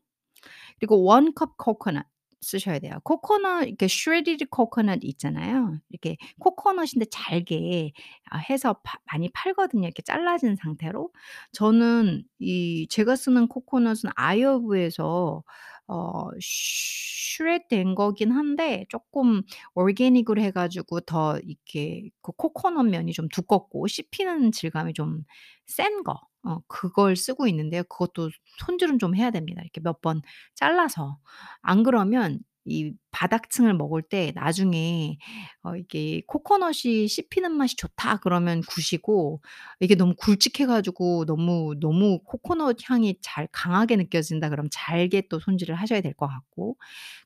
그리고 0.78 0.96
1 1.14 1.32
cup 1.38 1.52
coconut 1.62 2.06
쓰셔야 2.42 2.78
돼요. 2.78 3.00
코코넛 3.04 3.64
이렇게 3.66 3.86
shredded 3.86 4.46
coconut 4.54 5.00
있잖아요. 5.06 5.78
이렇게 5.90 6.16
코코넛인데 6.38 7.06
잘게 7.10 7.92
아 8.30 8.38
해서 8.38 8.74
파 8.84 8.98
많이 9.12 9.28
팔거든요, 9.30 9.86
이렇게 9.88 10.02
잘라진 10.02 10.54
상태로. 10.56 11.10
저는 11.52 12.24
이 12.38 12.86
제가 12.90 13.16
쓰는 13.16 13.48
코코넛은 13.48 14.10
아이오브에서 14.16 15.42
어 15.88 16.28
shred 16.40 17.68
된 17.68 17.94
거긴 17.94 18.32
한데 18.32 18.86
쪼끔 18.88 19.42
organic으로 19.74 20.40
해 20.42 20.50
가지고 20.50 21.00
더 21.00 21.38
이렇게 21.40 22.10
그 22.22 22.32
코코넛 22.36 22.84
면이 22.84 23.12
좀 23.12 23.28
두껍고 23.28 23.86
씹히는 23.86 24.52
질감이 24.52 24.92
좀 24.94 25.24
센 25.66 26.02
거 26.04 26.14
어 26.44 26.60
그걸 26.68 27.16
쓰고 27.16 27.48
있는데요. 27.48 27.82
그것도 27.84 28.30
손질은 28.60 28.98
좀 29.00 29.16
해야 29.16 29.30
됩니다, 29.32 29.62
이렇게 29.62 29.80
몇 29.80 30.00
번 30.00 30.22
잘라서. 30.54 31.18
안 31.62 31.82
그러면 31.82 32.38
이 32.66 32.92
바닥층을 33.12 33.74
먹을 33.74 34.02
때 34.02 34.32
나중에 34.34 35.18
어 35.62 35.76
이게 35.76 36.22
"코코넛이 36.26 37.08
씹히는 37.08 37.52
맛이 37.52 37.76
좋다." 37.76 38.18
그러면 38.18 38.62
굿이고 38.62 39.40
이게 39.80 39.94
너무 39.94 40.14
굵직해 40.18 40.66
가지고 40.66 41.24
너무, 41.26 41.74
너무 41.80 42.20
"코코넛 42.24 42.76
향이 42.90 43.18
잘 43.22 43.48
강하게 43.52 43.96
느껴진다." 43.96 44.48
그러면 44.50 44.68
잘게 44.72 45.28
또 45.30 45.38
손질을 45.40 45.74
하셔야 45.76 46.00
될 46.00 46.14
것 46.14 46.26
같고 46.28 46.76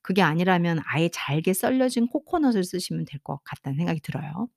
그게 0.02 0.22
아니라면 0.22 0.80
아예 0.86 1.08
잘게 1.12 1.52
썰려진 1.54 2.06
코코넛을 2.08 2.64
쓰시면 2.64 3.04
될 3.06 3.20
것 3.22 3.38
같다는 3.44 3.76
생각이 3.78 4.00
들어요. 4.00 4.48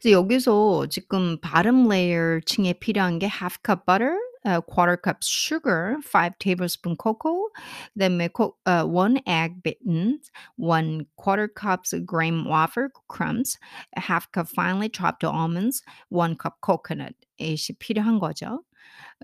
그래서 0.00 0.10
여기서 0.12 0.86
지금 0.88 1.38
bottom 1.40 1.86
layer 1.90 2.40
층에 2.46 2.74
필요한 2.74 3.18
게 3.18 3.26
half 3.26 3.58
cup 3.64 3.80
butter, 3.86 4.16
어 4.44 4.60
quarter 4.60 4.96
cup 5.02 5.18
sugar, 5.22 5.96
5 6.02 6.38
tablespoon 6.38 6.96
cocoa 6.96 7.50
그다음에 7.94 8.28
코어1 8.28 9.22
egg 9.26 9.62
beaten, 9.62 10.20
1 10.56 11.04
quarter 11.16 11.48
cups 11.48 11.94
graham 12.06 12.46
waffle 12.46 12.88
crumbs, 13.08 13.58
half 13.96 14.28
cup 14.32 14.48
finely 14.48 14.88
chopped 14.92 15.24
almonds, 15.24 15.82
1 16.10 16.36
cup 16.40 16.56
coconut 16.64 17.14
이것이 17.38 17.74
필요한 17.78 18.18
거죠. 18.20 18.62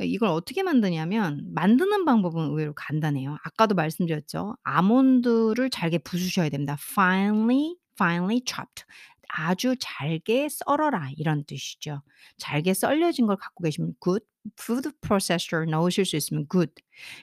어 0.00 0.04
이걸 0.04 0.30
어떻게 0.30 0.62
만드냐면 0.62 1.42
만드는 1.54 2.04
방법은 2.04 2.46
의외로 2.50 2.74
간단해요. 2.74 3.38
아까도 3.44 3.74
말씀드렸죠. 3.76 4.56
아몬드를 4.64 5.70
잘게 5.70 5.98
부수셔야 5.98 6.48
됩니다. 6.50 6.76
finely, 6.80 7.76
finely 7.98 8.42
chopped 8.46 8.84
아주 9.28 9.74
잘게 9.80 10.48
썰어라 10.50 11.10
이런 11.16 11.44
뜻이죠. 11.44 12.02
잘게 12.38 12.74
썰려진 12.74 13.26
걸 13.26 13.36
갖고 13.36 13.64
계시면 13.64 13.94
good, 14.02 14.24
food 14.60 14.90
processor 15.00 15.66
넣으실 15.70 16.04
수 16.04 16.16
있으면 16.16 16.46
good. 16.50 16.72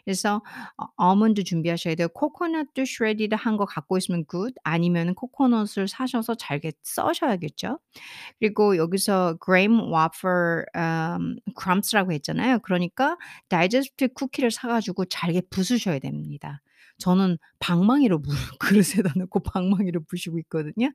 그래서 0.06 0.42
어 0.78 0.86
아몬드 0.98 1.44
준비하셔야 1.44 1.96
돼요. 1.96 2.08
코코넛도 2.10 2.82
shredded 2.84 3.36
한 3.36 3.58
거 3.58 3.66
갖고 3.66 3.98
있으면 3.98 4.26
good 4.30 4.54
아니면은 4.64 5.14
코코넛을 5.16 5.88
사셔서 5.88 6.36
잘게 6.36 6.74
써셔야겠죠. 6.84 7.80
그리고 8.40 8.78
여기서 8.78 9.38
graham 9.44 9.80
waffle 9.94 10.66
음 10.76 11.36
crumbs라고 11.60 12.12
했잖아요. 12.14 12.60
그러니까 12.60 13.18
digestive 13.50 14.14
쿠키를 14.14 14.52
사 14.52 14.68
가지고 14.68 15.06
잘게 15.06 15.42
부수셔야 15.50 16.00
됩니다. 16.00 16.62
저는 17.00 17.38
방망이로 17.60 18.22
부 18.22 18.30
그릇에다 18.60 19.14
넣고 19.18 19.40
방망이로 19.42 20.02
부시고 20.08 20.38
있거든요. 20.40 20.92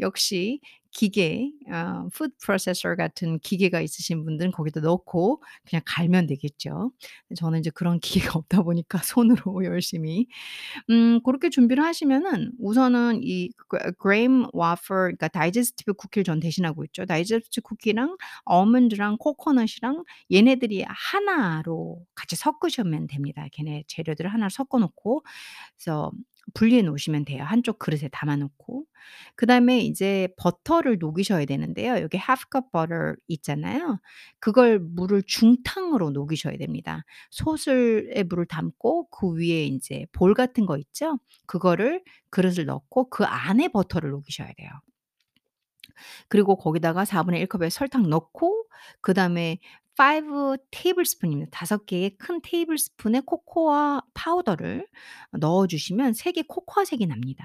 역시 0.00 0.60
기계 0.92 1.52
어 1.70 2.08
food 2.14 2.34
processor 2.44 2.96
같은 2.96 3.38
기계가 3.40 3.80
있으신 3.80 4.24
분들은 4.24 4.50
거기다 4.52 4.80
넣고 4.80 5.42
그냥 5.68 5.82
갈면 5.86 6.26
되겠죠. 6.26 6.92
저는 7.36 7.60
이제 7.60 7.70
그런 7.70 8.00
기계가 8.32 8.38
없다 8.38 8.62
보니까 8.62 8.98
손으로 8.98 9.64
열심히 9.64 10.26
음 10.90 11.20
고렇게 11.22 11.50
준비를 11.50 11.84
하시면은 11.84 12.52
우선은 12.58 13.20
이그 13.22 13.92
graham 14.02 14.46
waffle 14.54 15.12
그러니까 15.16 15.28
digestive 15.28 15.94
쿠키를 15.96 16.24
전 16.24 16.40
대신하고 16.40 16.84
있죠. 16.86 17.06
digestive 17.06 17.62
쿠키랑 17.62 18.16
아몬드랑 18.46 19.16
코코넛이랑 19.18 20.04
얘네들이 20.32 20.84
하나로 20.88 22.04
같이 22.14 22.36
섞으시면 22.36 23.06
됩니다. 23.08 23.46
걔네 23.52 23.84
재료들을 23.88 24.32
하나 24.32 24.48
섞어 24.48 24.78
놓고 24.78 25.22
그래서 25.76 26.12
분리해 26.54 26.82
놓으시면 26.82 27.24
돼요, 27.26 27.44
한쪽 27.44 27.78
그릇에 27.78 28.08
담아 28.12 28.36
놓고. 28.36 28.84
그다음에 29.36 29.80
이제 29.80 30.28
버터를 30.38 30.98
녹이셔야 30.98 31.44
되는데요. 31.46 32.00
여기 32.02 32.16
half 32.18 32.44
cup 32.52 32.66
butter 32.72 33.14
있잖아요. 33.28 34.00
그걸 34.40 34.78
물을 34.80 35.22
중탕으로 35.26 36.10
녹이셔야 36.10 36.56
됩니다. 36.58 37.04
솥을 37.30 38.10
에 38.14 38.22
물을 38.24 38.46
담고 38.46 39.08
그 39.10 39.32
위에 39.36 39.64
인제 39.66 40.06
볼 40.12 40.34
같은 40.34 40.66
거 40.66 40.78
있죠? 40.78 41.18
그거를 41.46 42.02
그릇을 42.30 42.66
넣고 42.66 43.10
그 43.10 43.24
안에 43.24 43.68
버터를 43.68 44.10
녹이셔야 44.10 44.52
돼요. 44.56 44.70
그리고 46.28 46.56
거기다가 46.56 47.04
1/4 47.04 47.46
컵의 47.46 47.70
설탕 47.70 48.08
넣고 48.08 48.64
그다음에 49.02 49.58
5 50.00 50.56
tablespoon입니다. 50.70 51.50
5 51.50 51.84
개의 51.84 52.16
큰 52.16 52.40
테이블스푼의 52.40 53.20
코코아 53.26 54.00
파우더를 54.14 54.86
넣어 55.38 55.66
주시면 55.66 56.14
색이 56.14 56.44
코코아 56.44 56.86
색이 56.86 57.06
납니다. 57.06 57.44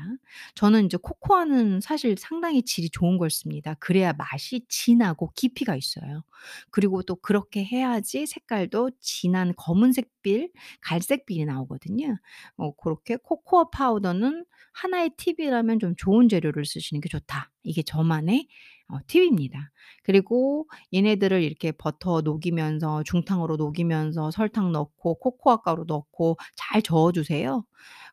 저는 0.55 0.83
인제 0.83 1.00
코코아는 1.01 1.81
사실 1.81 2.15
상당히 2.17 2.63
질이 2.63 2.89
좋은 2.91 3.17
걸 3.17 3.29
씁니다. 3.29 3.74
그래야 3.81 4.13
맛이 4.13 4.65
진하고 4.69 5.31
깊이가 5.35 5.75
있어요. 5.75 6.24
그리고 6.71 7.03
또 7.03 7.17
그렇게 7.17 7.62
해야지 7.65 8.25
색깔도 8.25 8.91
진한 9.01 9.53
검은색빌, 9.57 10.51
갈색빌이 10.79 11.43
나오거든요. 11.43 12.15
어 12.55 12.71
고렇게 12.71 13.17
코코아 13.17 13.69
파우더는 13.69 14.45
하나의 14.71 15.12
팁이라면 15.17 15.79
좀 15.79 15.93
좋은 15.97 16.29
재료를 16.29 16.63
쓰시는 16.63 17.01
게 17.01 17.09
좋다. 17.09 17.51
이게 17.63 17.83
저만의 17.83 18.47
어 18.88 18.98
팁입니다. 19.08 19.72
그리고 20.04 20.68
얘네들을 20.94 21.42
이렇게 21.44 21.72
버터 21.72 22.22
녹이면서 22.22 23.04
중탕으로 23.04 23.58
녹이면서 23.58 24.32
설탕 24.32 24.72
넣고 24.72 25.15
코코아 25.15 25.58
가루 25.58 25.86
넣고 25.88 26.38
잘 26.56 26.82
저어 26.84 27.12
주세요. 27.12 27.65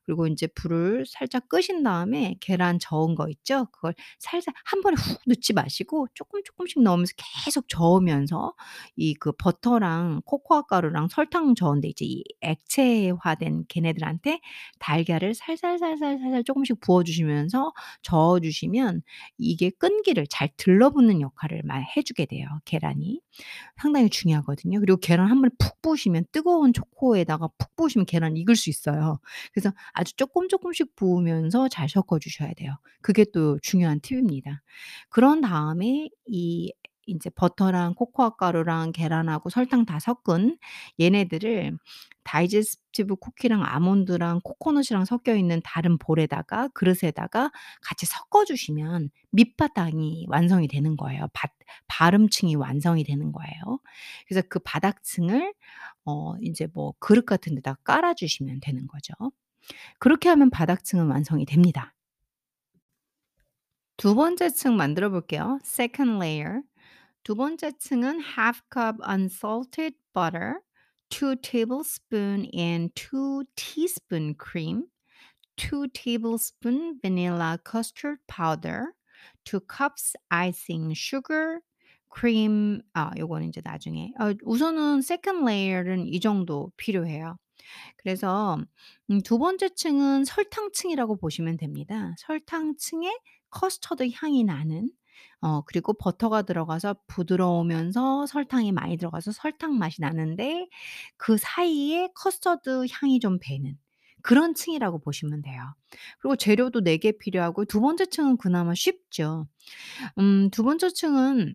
그리고 0.06 0.26
인제 0.26 0.48
불을 0.54 1.04
살짝 1.06 1.48
끄신 1.48 1.82
다음에 1.82 2.36
계란 2.40 2.78
저은 2.80 3.14
거 3.14 3.28
있죠? 3.30 3.66
그걸 3.72 3.94
살살 4.18 4.54
한 4.64 4.80
번에 4.82 4.96
훅 4.98 5.20
넣지 5.26 5.52
마시고 5.52 6.08
쪼끔 6.14 6.42
쪼끔씩 6.44 6.82
넣으면서 6.82 7.12
계속 7.44 7.68
저으면서 7.68 8.54
이 8.96 9.14
그 9.20 9.32
버터랑 9.32 10.22
코코아 10.24 10.62
가루랑 10.62 11.08
설탕 11.08 11.54
저은데 11.54 11.88
이제 11.88 12.04
이 12.04 12.24
액체화된 12.40 13.66
걔네들한테 13.68 14.40
달걀을 14.80 15.34
살살살살살살 15.34 16.44
쪼금씩 16.44 16.80
부어 16.80 17.02
주시면서 17.04 17.72
저어 18.02 18.40
주시면 18.40 19.02
이게 19.38 19.70
끈기를 19.70 20.26
잘 20.30 20.48
들러붙는 20.56 21.20
역할을 21.20 21.62
마해 21.64 22.02
주게 22.04 22.26
돼요 22.26 22.46
계란이. 22.64 23.20
상당히 23.82 24.08
중요하거든요. 24.10 24.80
그리고 24.80 24.98
계란 25.00 25.28
한 25.30 25.40
번에 25.40 25.50
푹 25.58 25.80
부으시면 25.82 26.26
뜨거운 26.32 26.72
초코에다가 26.72 27.48
푹 27.58 27.74
부으시면 27.76 28.06
계란이 28.06 28.40
익을 28.40 28.56
수 28.56 28.70
있어요. 28.70 29.18
그래서 29.52 29.72
아주 29.92 30.14
쪼끔 30.16 30.48
쪼끔씩 30.48 30.96
부으면서 30.96 31.68
잘 31.68 31.88
섞어 31.88 32.18
주셔야 32.18 32.52
돼요. 32.54 32.76
그게 33.02 33.24
또 33.32 33.58
중요한 33.62 34.00
팁입니다. 34.00 34.62
그런 35.10 35.40
다음에 35.42 36.08
이 36.26 36.72
인제 37.06 37.30
버터랑 37.30 37.94
코코아 37.96 38.30
가루랑 38.36 38.92
계란하고 38.92 39.50
설탕 39.50 39.84
다 39.86 39.98
섞은 39.98 40.56
얘네들을 41.00 41.76
다이제스티브 42.24 43.16
쿠키랑 43.16 43.64
아몬드랑 43.64 44.40
코코넛이랑 44.44 45.04
섞여 45.04 45.34
있는 45.34 45.60
다른 45.64 45.98
볼에다가 45.98 46.68
그릇에다가 46.74 47.50
같이 47.82 48.06
섞어 48.06 48.44
주시면 48.44 49.10
밑바탕이 49.32 50.26
완성이 50.28 50.68
되는 50.68 50.96
거예요. 50.96 51.26
밭 51.32 51.50
발음층이 51.88 52.54
완성이 52.56 53.02
되는 53.04 53.32
거예요. 53.32 53.80
그래서 54.28 54.46
그 54.48 54.60
바닥층을 54.60 55.52
어 56.06 56.34
인제 56.40 56.68
뭐 56.74 56.94
그릇 57.00 57.26
같은 57.26 57.54
데다가 57.56 57.78
깔아 57.84 58.14
주시면 58.14 58.60
되는 58.62 58.86
거죠. 58.86 59.14
그렇게 59.98 60.28
하면 60.28 60.50
바닥층은 60.50 61.08
완성이 61.08 61.44
됩니다. 61.44 61.94
두 63.96 64.14
번째 64.14 64.50
층 64.50 64.76
만들어 64.76 65.10
볼게요. 65.10 65.58
second 65.64 66.16
layer. 66.16 66.62
두 67.22 67.36
번째 67.36 67.70
층은 67.78 68.20
half 68.36 68.62
cup 68.72 68.96
unsalted 69.08 69.94
butter, 70.12 70.60
2 71.10 71.36
tablespoon 71.36 72.50
and 72.52 72.92
2 72.96 73.44
teaspoon 73.54 74.34
cream, 74.34 74.88
2 75.56 75.86
tablespoon 75.94 76.98
vanilla 77.00 77.58
custard 77.64 78.18
powder, 78.26 78.94
2 79.44 79.60
cups 79.60 80.16
icing 80.30 80.94
sugar, 80.94 81.60
cream 82.16 82.80
아 82.94 83.10
요거는 83.18 83.46
인제 83.46 83.62
나중에 83.64 84.12
어 84.20 84.32
우선은 84.44 84.98
second 85.00 85.44
layer은 85.44 86.06
이 86.08 86.20
정도 86.20 86.70
필요해요. 86.76 87.36
그래서 87.98 88.58
음 89.10 89.20
두 89.24 89.38
번째 89.38 89.68
층은 89.74 90.24
설탕층이라고 90.24 91.16
보시면 91.18 91.56
됩니다. 91.58 92.14
설탕층에 92.18 93.10
커스터드 93.50 94.08
향이 94.14 94.44
나는 94.44 94.90
어 95.40 95.62
그리고 95.62 95.92
버터가 95.94 96.42
들어가서 96.42 96.96
부드러우면서 97.08 98.26
설탕이 98.26 98.72
많이 98.72 98.96
들어가서 98.96 99.32
설탕 99.32 99.76
맛이 99.78 100.00
나는데 100.00 100.68
그 101.16 101.36
사이에 101.38 102.08
커스터드 102.14 102.86
향이 102.90 103.20
좀 103.20 103.38
배는 103.40 103.76
그런 104.22 104.54
층이라고 104.54 105.00
보시면 105.00 105.42
돼요. 105.42 105.60
그리고 106.20 106.36
재료도 106.36 106.80
4개 106.82 107.12
필요하고 107.18 107.64
두 107.66 107.80
번째 107.80 108.06
층은 108.06 108.36
그나마 108.38 108.74
쉽죠. 108.74 109.46
음 110.18 110.50
두 110.50 110.62
번째 110.64 110.90
층은 110.90 111.54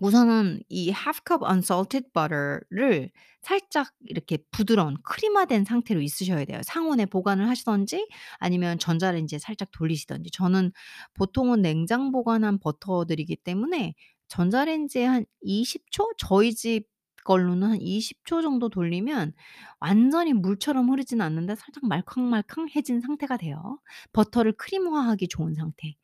우선은 0.00 0.62
이 0.68 0.88
half 0.88 1.20
cup 1.26 1.44
unsalted 1.44 2.08
butter를 2.14 3.10
살짝 3.42 3.92
이렇게 4.06 4.38
부드러운 4.50 4.96
크림화된 5.02 5.64
상태로 5.64 6.00
있으셔야 6.02 6.44
돼요. 6.44 6.60
상온에 6.64 7.06
보관을 7.06 7.48
하시든지 7.48 8.08
아니면 8.38 8.78
전자레인지에 8.78 9.38
살짝 9.38 9.70
돌리시든지. 9.72 10.30
저는 10.32 10.72
보통은 11.14 11.62
냉장 11.62 12.10
보관한 12.12 12.58
버터들이기 12.58 13.36
때문에 13.36 13.94
전자레인지에 14.28 15.04
한 15.04 15.26
20 15.42 15.90
초? 15.90 16.10
저희 16.18 16.54
집 16.54 16.86
걸로는 17.24 17.68
한 17.70 17.78
20초 17.80 18.42
정도 18.42 18.68
돌리면 18.68 19.32
완전히 19.80 20.32
물처럼 20.32 20.90
흐르지는 20.90 21.24
않는데 21.24 21.54
살짝 21.56 21.84
말캉말캉해진 21.86 23.00
상태가 23.00 23.36
돼요. 23.36 23.78
버터를 24.12 24.52
크림화하기 24.52 25.28
좋은 25.28 25.54
상태. 25.54 25.94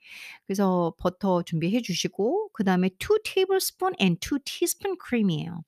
그래서 0.47 0.95
버터 0.99 1.43
준비해 1.43 1.81
주시고 1.83 2.51
그다음에 2.53 2.91
2 2.99 3.23
tablespoon 3.25 3.95
and 4.01 4.19
2 4.21 4.39
teaspoon 4.45 4.97
cream이에요. 5.09 5.63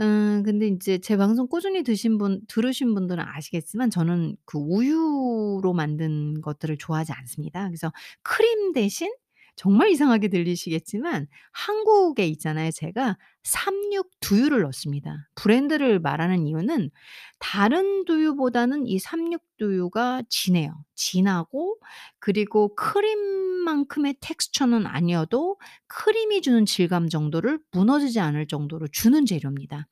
음 0.00 0.42
근데 0.44 0.66
인제 0.66 0.98
제 0.98 1.16
방송 1.16 1.46
꾸준히 1.48 1.82
드신 1.84 2.18
분 2.18 2.40
들으신 2.48 2.94
분들은 2.94 3.24
아시겠지만 3.24 3.90
저는 3.90 4.36
그 4.44 4.58
우유로 4.58 5.72
만든 5.72 6.40
것들을 6.40 6.76
좋아하지 6.78 7.12
않습니다. 7.12 7.66
그래서 7.68 7.92
크림 8.22 8.72
대신 8.72 9.12
정말 9.56 9.90
이상하게 9.90 10.28
들리시겠지만 10.28 11.28
한국에 11.52 12.26
있잖아요 12.28 12.70
제가 12.72 13.16
삼육 13.44 14.08
두유를 14.20 14.62
넣습니다. 14.62 15.28
브랜드를 15.34 16.00
말하는 16.00 16.46
이유는 16.46 16.90
다른 17.38 18.06
두유보다는 18.06 18.86
이 18.86 18.98
삼육 18.98 19.42
두유가 19.58 20.22
진해요. 20.30 20.82
진하고 20.94 21.78
그리고 22.18 22.74
크림만큼의 22.74 24.16
텍스처는 24.20 24.86
아니어도 24.86 25.58
크림이 25.88 26.40
주는 26.40 26.64
질감 26.64 27.10
정도를 27.10 27.60
무너지지 27.70 28.18
않을 28.18 28.46
정도로 28.46 28.88
주는 28.88 29.26
재료입니다. 29.26 29.88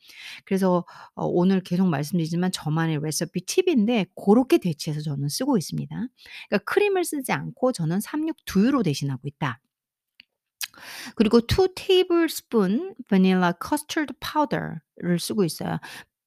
그래서 0.47 0.87
어 1.15 1.27
오늘 1.27 1.61
계속 1.61 1.87
말씀드리지만 1.89 2.53
저만의 2.53 3.01
레시피 3.03 3.45
팁인데 3.45 4.07
고렇게 4.15 4.59
대체해서 4.59 5.03
저는 5.03 5.29
쓰고 5.29 5.59
있습니다. 5.59 5.95
그러니까 5.95 6.65
크림을 6.65 7.05
쓰지 7.05 7.33
않고 7.33 7.73
저는 7.73 8.01
삼육 8.01 8.37
두유로 8.47 8.83
대신하고 8.83 9.29
있다. 9.29 9.61
그리고 11.17 11.41
2 11.41 11.69
tablespoon 11.75 12.95
vanilla 13.09 13.53
custard 13.67 14.15
powder를 14.21 15.19
쓰고 15.21 15.45
있어요. 15.45 15.79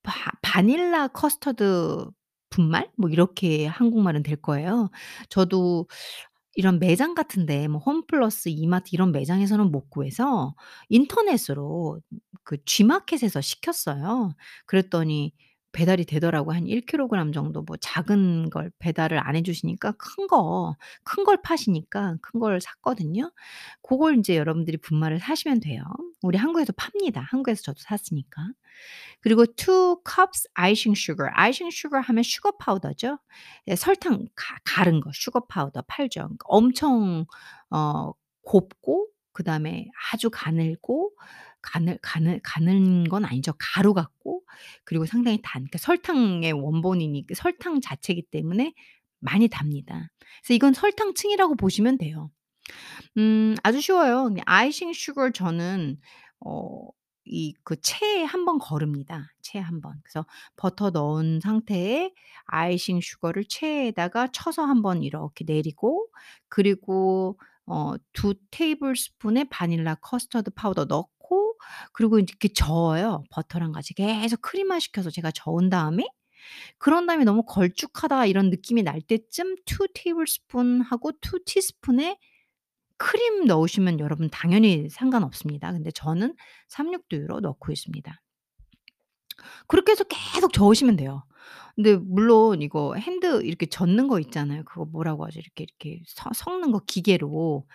바 0.03 0.31
바닐라 0.41 1.07
커스터드 1.09 2.05
분말 2.49 2.91
뭐 2.97 3.09
이렇게 3.09 3.65
한국말은 3.67 4.23
될 4.23 4.37
거예요. 4.41 4.89
저도 5.29 5.87
이런 6.55 6.79
매장 6.79 7.15
같은 7.15 7.45
데 7.45 7.67
뭐 7.67 7.79
홈플러스, 7.81 8.49
이마트 8.49 8.89
이런 8.93 9.11
매장에서는 9.11 9.71
못 9.71 9.89
구해서 9.89 10.55
인터넷으로 10.89 11.99
그 12.43 12.57
G마켓에서 12.65 13.41
시켰어요. 13.41 14.35
그랬더니 14.65 15.33
배달이 15.75 16.05
되더라고요. 16.05 16.57
한1 16.57 16.85
킬로그램 16.87 17.33
정도 17.33 17.61
뭐 17.63 17.77
작은 17.77 18.49
걸 18.51 18.71
배달을 18.79 19.19
안 19.19 19.35
해 19.35 19.43
주시니까 19.43 19.93
큰 19.93 20.27
거 20.27 20.75
큰 21.05 21.25
걸 21.25 21.37
파시니까 21.41 22.17
큰 22.21 22.39
걸 22.39 22.61
샀거든요. 22.61 23.31
고걸 23.81 24.15
인제 24.15 24.37
여러분들이 24.37 24.77
분말을 24.77 25.19
사시면 25.19 25.59
돼요. 25.61 25.83
우리 26.21 26.37
한국에서 26.37 26.73
팝니다. 26.77 27.21
한국에서 27.31 27.61
저도 27.63 27.79
샀으니까. 27.81 28.41
그리고 29.21 29.45
2 29.45 30.01
cups 30.05 30.47
icing 30.55 30.97
sugar. 30.97 31.31
icing 31.35 31.69
sugar 31.75 32.01
하면 32.03 32.23
슈거 32.23 32.51
파우더죠. 32.57 33.19
예 33.67 33.75
설탕 33.75 34.27
가 34.35 34.57
갈은 34.65 35.01
거 35.01 35.11
슈거 35.13 35.45
파우더 35.47 35.83
팔죠. 35.87 36.21
그러니까 36.21 36.45
엄청 36.47 37.25
어 37.71 38.11
곱고 38.43 39.07
그다음에 39.33 39.89
아주 40.13 40.29
가늘고 40.31 41.11
가늘 41.65 41.99
가늘 42.01 42.39
가는 42.43 43.03
건 43.05 43.25
아니죠. 43.25 43.53
가루 43.59 43.93
같고 43.93 44.43
그리고 44.85 45.05
상당히 45.05 45.39
단 45.43 45.63
그러니까 45.63 45.79
설탕의 45.79 46.51
원본이니 46.53 47.27
그 47.27 47.35
설탕 47.35 47.81
자체이기 47.81 48.23
때문에 48.31 48.73
많이 49.19 49.47
답니다. 49.49 50.09
그래서 50.43 50.53
이건 50.55 50.73
설탕층이라고 50.73 51.55
보시면 51.55 51.97
돼요. 51.97 52.31
음 53.17 53.55
아주 53.63 53.81
쉬워요. 53.81 54.29
icing 54.45 54.93
sugar 54.93 55.31
저는 55.31 55.97
어 56.41 56.89
이 57.27 57.53
그 57.63 57.75
체에 57.81 58.23
한번 58.23 58.59
거릅니다, 58.59 59.27
체에 59.41 59.59
한 59.61 59.81
번. 59.81 59.99
그래서 60.03 60.27
버터 60.57 60.91
넣은 60.91 61.39
상태에 61.41 62.11
icing 62.45 63.01
sugar를 63.01 63.45
체에다가 63.49 64.27
쳐서 64.31 64.63
한 64.63 64.83
번 64.83 65.01
이렇게 65.03 65.43
내리고 65.43 66.07
그리고 66.49 67.39
어 67.67 68.37
2 68.51 68.95
tablespoon의 68.95 69.45
바닐라 69.49 69.95
커스터드 69.95 70.51
파우더 70.51 70.85
넣고 70.85 71.09
그리고 71.93 72.19
이렇게 72.19 72.47
저어요. 72.49 73.23
버터랑 73.31 73.71
같이 73.71 73.93
계속 73.93 74.41
크림화 74.41 74.79
시켜서 74.79 75.09
제가 75.09 75.31
저은 75.31 75.69
다음에 75.69 76.05
그런 76.77 77.07
다음에 77.07 77.23
너무 77.25 77.43
걸쭉하다 77.45 78.27
이런 78.27 78.49
느낌이 78.49 78.83
날 78.83 79.01
때쯤 79.01 79.55
2 79.65 79.87
tablespoon 79.93 80.81
하고 80.81 81.11
2 81.21 81.43
teaspoon의 81.45 82.17
크림 82.97 83.45
넣으시면 83.45 83.99
여러분 83.99 84.29
당연히 84.31 84.89
상관없습니다. 84.89 85.71
근데 85.73 85.91
저는 85.91 86.35
삼육두유로 86.69 87.41
넣고 87.41 87.71
있습니다. 87.71 88.21
그렇게 89.67 89.91
해서 89.93 90.03
계속 90.05 90.53
저으시면 90.53 90.95
돼요. 90.97 91.23
근데 91.75 91.95
물론 91.97 92.61
이거 92.61 92.95
hand 92.95 93.43
이렇게 93.43 93.65
젓는 93.67 94.07
거 94.07 94.19
있잖아요. 94.21 94.63
그거 94.65 94.85
뭐라고 94.85 95.25
하죠? 95.25 95.39
이렇게 95.39 95.63
이렇게 95.65 96.01
서 96.07 96.29
섞는 96.33 96.71
거 96.71 96.79
기계로. 96.87 97.67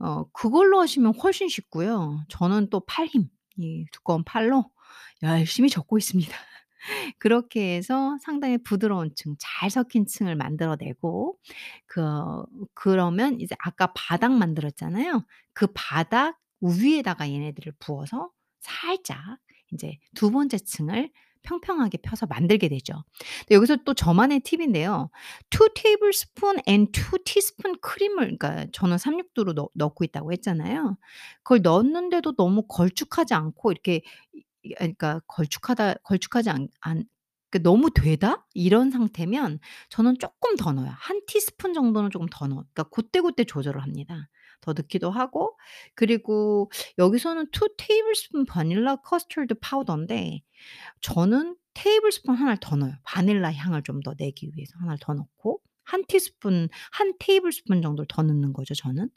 어 0.00 0.24
그걸로 0.32 0.80
하시면 0.80 1.14
훨씬 1.22 1.48
쉽고요. 1.48 2.24
저는 2.28 2.70
또 2.70 2.80
팔 2.86 3.08
힘 3.08 3.30
이 3.58 3.86
두꺼운 3.92 4.24
팔로 4.24 4.70
열심히 5.22 5.68
젓고 5.70 5.98
있습니다. 5.98 6.32
그렇게 7.18 7.76
해서 7.76 8.16
상당히 8.22 8.58
부드러운 8.62 9.10
층 9.16 9.36
잘 9.38 9.70
섞인 9.70 10.06
층을 10.06 10.36
만들어 10.36 10.76
내고 10.78 11.38
그 11.86 12.02
그러면 12.74 13.40
이제 13.40 13.54
아까 13.60 13.92
바닥 13.94 14.32
만들었잖아요. 14.32 15.24
그 15.54 15.66
바닥 15.74 16.38
위에다가 16.60 17.30
얘네들을 17.30 17.72
부어서 17.78 18.30
살짝 18.60 19.38
인제 19.72 19.98
두 20.14 20.30
번째 20.30 20.58
층을 20.58 21.10
평평하게 21.42 21.98
펴서 22.02 22.26
만들게 22.26 22.68
되죠. 22.68 23.04
여기서 23.50 23.76
또 23.86 23.94
저만의 23.94 24.40
팁인데요. 24.40 25.10
2 25.50 25.68
tablespoon 25.74 26.58
and 26.68 26.92
2 26.92 27.18
teaspoon 27.24 27.78
크림을 27.80 28.36
그러니까 28.38 28.66
저는 28.72 28.98
3/6로넣 28.98 29.70
넣고 29.74 30.04
있다고 30.04 30.32
했잖아요. 30.32 30.98
그걸 31.42 31.62
넣었는데도 31.62 32.36
너무 32.36 32.62
걸쭉하지 32.68 33.34
않고 33.34 33.72
이렇게 33.72 34.02
그러니까 34.78 35.20
걸쭉하다 35.28 35.94
걸쭉하지 36.04 36.50
않 36.50 36.68
않그 36.82 37.62
너무 37.64 37.90
되다 37.92 38.46
이런 38.54 38.90
상태면 38.90 39.60
저는 39.90 40.18
쪼끔 40.20 40.56
더 40.56 40.72
넣어요. 40.72 40.90
1 40.96 41.22
티스푼 41.26 41.74
정도는 41.74 42.10
쪼금 42.10 42.28
더 42.32 42.46
넣어요. 42.48 42.64
그러니까 42.74 42.84
고때고때 42.90 43.44
조절을 43.44 43.82
합니다. 43.82 44.28
더 44.60 44.72
넣기도 44.74 45.10
하고 45.10 45.58
그리고 45.94 46.70
여기서는 46.98 47.46
2 47.52 47.76
tablespoon 47.78 48.46
바닐라 48.46 48.96
커스터드 48.96 49.54
파우더인데 49.60 50.42
저는 51.02 51.56
테이블스푼 51.74 52.36
1를더 52.36 52.76
넣어요. 52.76 52.94
바닐라 53.04 53.52
향을 53.52 53.82
좀 53.84 54.02
더 54.02 54.14
내기 54.18 54.50
위해서 54.54 54.74
1를더 54.82 55.14
넣고 55.14 55.60
1 55.92 56.04
티스푼 56.08 56.68
1 57.00 57.14
테이블스푼 57.20 57.82
정도를 57.82 58.06
더 58.08 58.22
넣는 58.22 58.52
거죠 58.54 58.74
저는. 58.74 59.10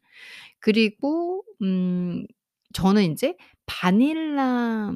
그리고 0.59 1.43
음 1.61 2.25
저는 2.73 3.03
인제 3.03 3.35
바닐라 3.67 4.93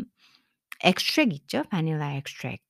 extract 0.85 1.35
있죠? 1.37 1.63
바닐라 1.71 2.15
extract. 2.15 2.63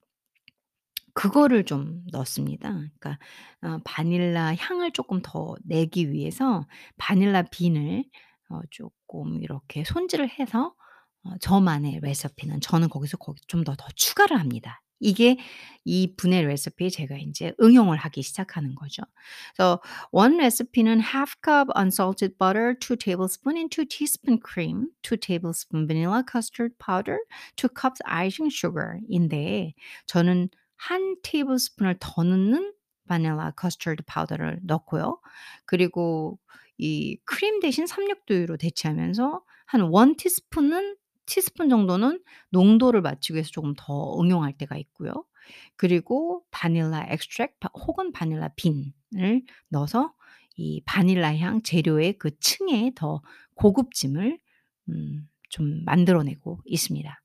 그거를 1.17 1.65
좀 1.65 2.03
넣습니다. 2.11 2.69
그러니까 2.73 3.17
어 3.63 3.79
바닐라 3.83 4.53
향을 4.55 4.91
쪼끔 4.91 5.21
더 5.23 5.55
내기 5.65 6.11
위해서 6.11 6.67
바닐라 6.97 7.43
빈을 7.43 8.05
어 8.49 8.61
쪼끔 8.71 9.41
이렇게 9.41 9.83
손질을 9.83 10.29
해서 10.39 10.75
어 11.23 11.37
저만의 11.39 11.99
레시피는 12.01 12.61
저는 12.61 12.89
거기서 12.89 13.17
거기 13.17 13.41
좀 13.47 13.63
더 13.63 13.75
더 13.75 13.87
추가를 13.95 14.39
합니다. 14.39 14.81
이게 14.99 15.37
이분의 15.85 16.45
레시피에 16.47 16.89
제가 16.89 17.17
인제 17.17 17.53
응용을 17.61 17.97
하기 17.97 18.21
시작하는 18.23 18.75
거죠. 18.75 19.03
그래서 19.55 19.81
원 20.11 20.37
레시피는 20.37 21.01
half 21.01 21.35
cup 21.43 21.69
unsalted 21.77 22.37
butter, 22.39 22.75
2 22.79 22.95
tablespoon 22.97 23.57
and 23.57 23.69
2 23.75 23.85
teaspoon 23.85 24.39
cream, 24.45 24.87
2 25.03 25.17
tablespoon 25.17 25.87
vanilla 25.87 26.23
custard 26.31 26.73
powder, 26.79 27.19
2 27.57 27.69
cups 27.79 28.01
icing 28.05 28.49
sugar인데 28.53 29.73
저는 30.07 30.49
1 30.77 31.15
테이블스푼을 31.23 31.97
더 31.99 32.23
넣는 32.23 32.73
바닐라 33.07 33.51
커스터드 33.51 34.03
파우더를 34.05 34.59
넣고요. 34.63 35.19
그리고 35.65 36.39
이 36.77 37.17
크림 37.25 37.59
대신 37.59 37.85
삼육두유로 37.87 38.57
대체하면서 38.57 39.43
한1 39.67 40.15
티스푼은 40.17 40.97
티스푼 41.25 41.69
정도는 41.69 42.21
농도를 42.51 43.01
맞추기 43.01 43.35
위해서 43.35 43.51
조금 43.51 43.73
더 43.77 44.17
응용할 44.21 44.53
때가 44.57 44.77
있고요. 44.77 45.25
그리고 45.75 46.43
바닐라 46.51 47.05
바 47.59 47.69
혹은 47.73 48.11
바닐라 48.11 48.49
bean을 48.55 49.43
넣어서 49.69 50.13
이 50.55 50.81
바닐라 50.85 51.35
향 51.37 51.61
재료의 51.61 52.13
그 52.17 52.31
층에 52.39 52.91
더 52.95 53.21
고급짐을 53.55 54.39
음 54.89 55.27
좀 55.49 55.85
만들어 55.85 56.23
내고 56.23 56.59
있습니다. 56.65 57.21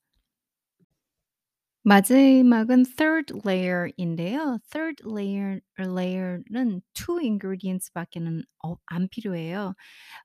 마지막은 1.84 2.84
third 2.96 3.34
layer인데요. 3.44 4.58
third 4.70 5.02
layer 5.04 5.60
layer는 5.78 6.80
2 6.94 7.18
ingredients 7.20 7.92
밖에는 7.92 8.42
어 8.64 8.76
안 8.86 9.08
필요해요. 9.08 9.74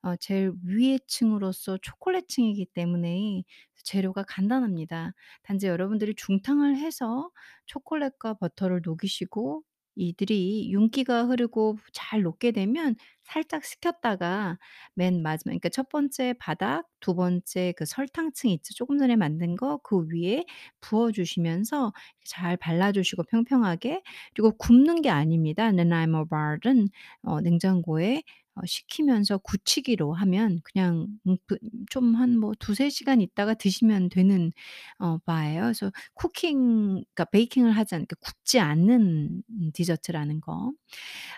어 0.03 0.15
제일 0.17 0.53
위의 0.65 0.99
층으로서 1.07 1.77
초콜릿 1.83 2.27
층이기 2.29 2.67
때문에 2.73 3.43
재료가 3.83 4.23
간단합니다. 4.23 5.13
단지 5.43 5.67
여러분들이 5.67 6.15
중탕을 6.15 6.77
해서 6.77 7.31
초콜릿과 7.67 8.35
버터를 8.35 8.81
녹이시고 8.83 9.63
이들이 9.97 10.71
윤기가 10.71 11.25
흐르고 11.25 11.77
잘 11.93 12.21
녹게 12.23 12.51
되면 12.51 12.95
살짝 13.23 13.65
식혔다가 13.65 14.57
맨 14.95 15.21
마지막 15.21 15.51
그러니까 15.51 15.69
첫 15.69 15.89
번째 15.89 16.33
바닥 16.39 16.85
두 17.01 17.15
번째 17.15 17.73
그 17.77 17.85
설탕층 17.85 18.49
있죠? 18.51 18.73
조금 18.75 18.97
전에 18.99 19.15
만든 19.15 19.55
거 19.55 19.79
그 19.83 20.05
위에 20.13 20.45
부어 20.81 21.11
주시면서 21.11 21.93
잘 22.25 22.57
발라 22.57 22.91
주시고 22.91 23.23
평평하게 23.23 24.01
그리고 24.35 24.51
굽는 24.57 25.01
게 25.01 25.09
아닙니다. 25.09 25.71
나나이모 25.71 26.27
바른 26.27 26.87
어 27.23 27.41
냉장고에 27.41 28.23
어 28.57 28.65
식히면서 28.65 29.37
굳히기로 29.39 30.13
하면 30.13 30.61
그냥 30.63 31.07
음그좀한 31.27 32.37
뭐 32.39 32.53
2-3 32.59 32.89
시간 32.89 33.21
있다가 33.21 33.53
드시면 33.55 34.09
되는 34.09 34.51
어 34.99 35.17
바예요. 35.25 35.61
그래서 35.63 35.91
쿠킹 36.15 36.95
그러니까 37.15 37.25
베이킹을 37.25 37.71
하지 37.71 37.95
않 37.95 37.99
그러니까 38.07 38.15
굽지 38.21 38.59
않는 38.59 39.43
음 39.49 39.71
디저트라는 39.73 40.41
거. 40.41 40.71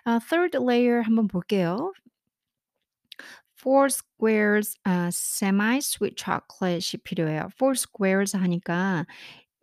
아 0.06 0.20
third 0.20 0.58
layer 0.58 1.02
한번 1.04 1.28
볼게요. 1.28 1.94
4 3.58 3.88
squares 3.90 4.78
아 4.86 5.08
semi 5.12 5.78
sweet 5.80 6.16
chocolate이 6.18 7.00
필요해요. 7.04 7.50
4 7.58 7.72
squares 7.76 8.36
하니까 8.38 9.06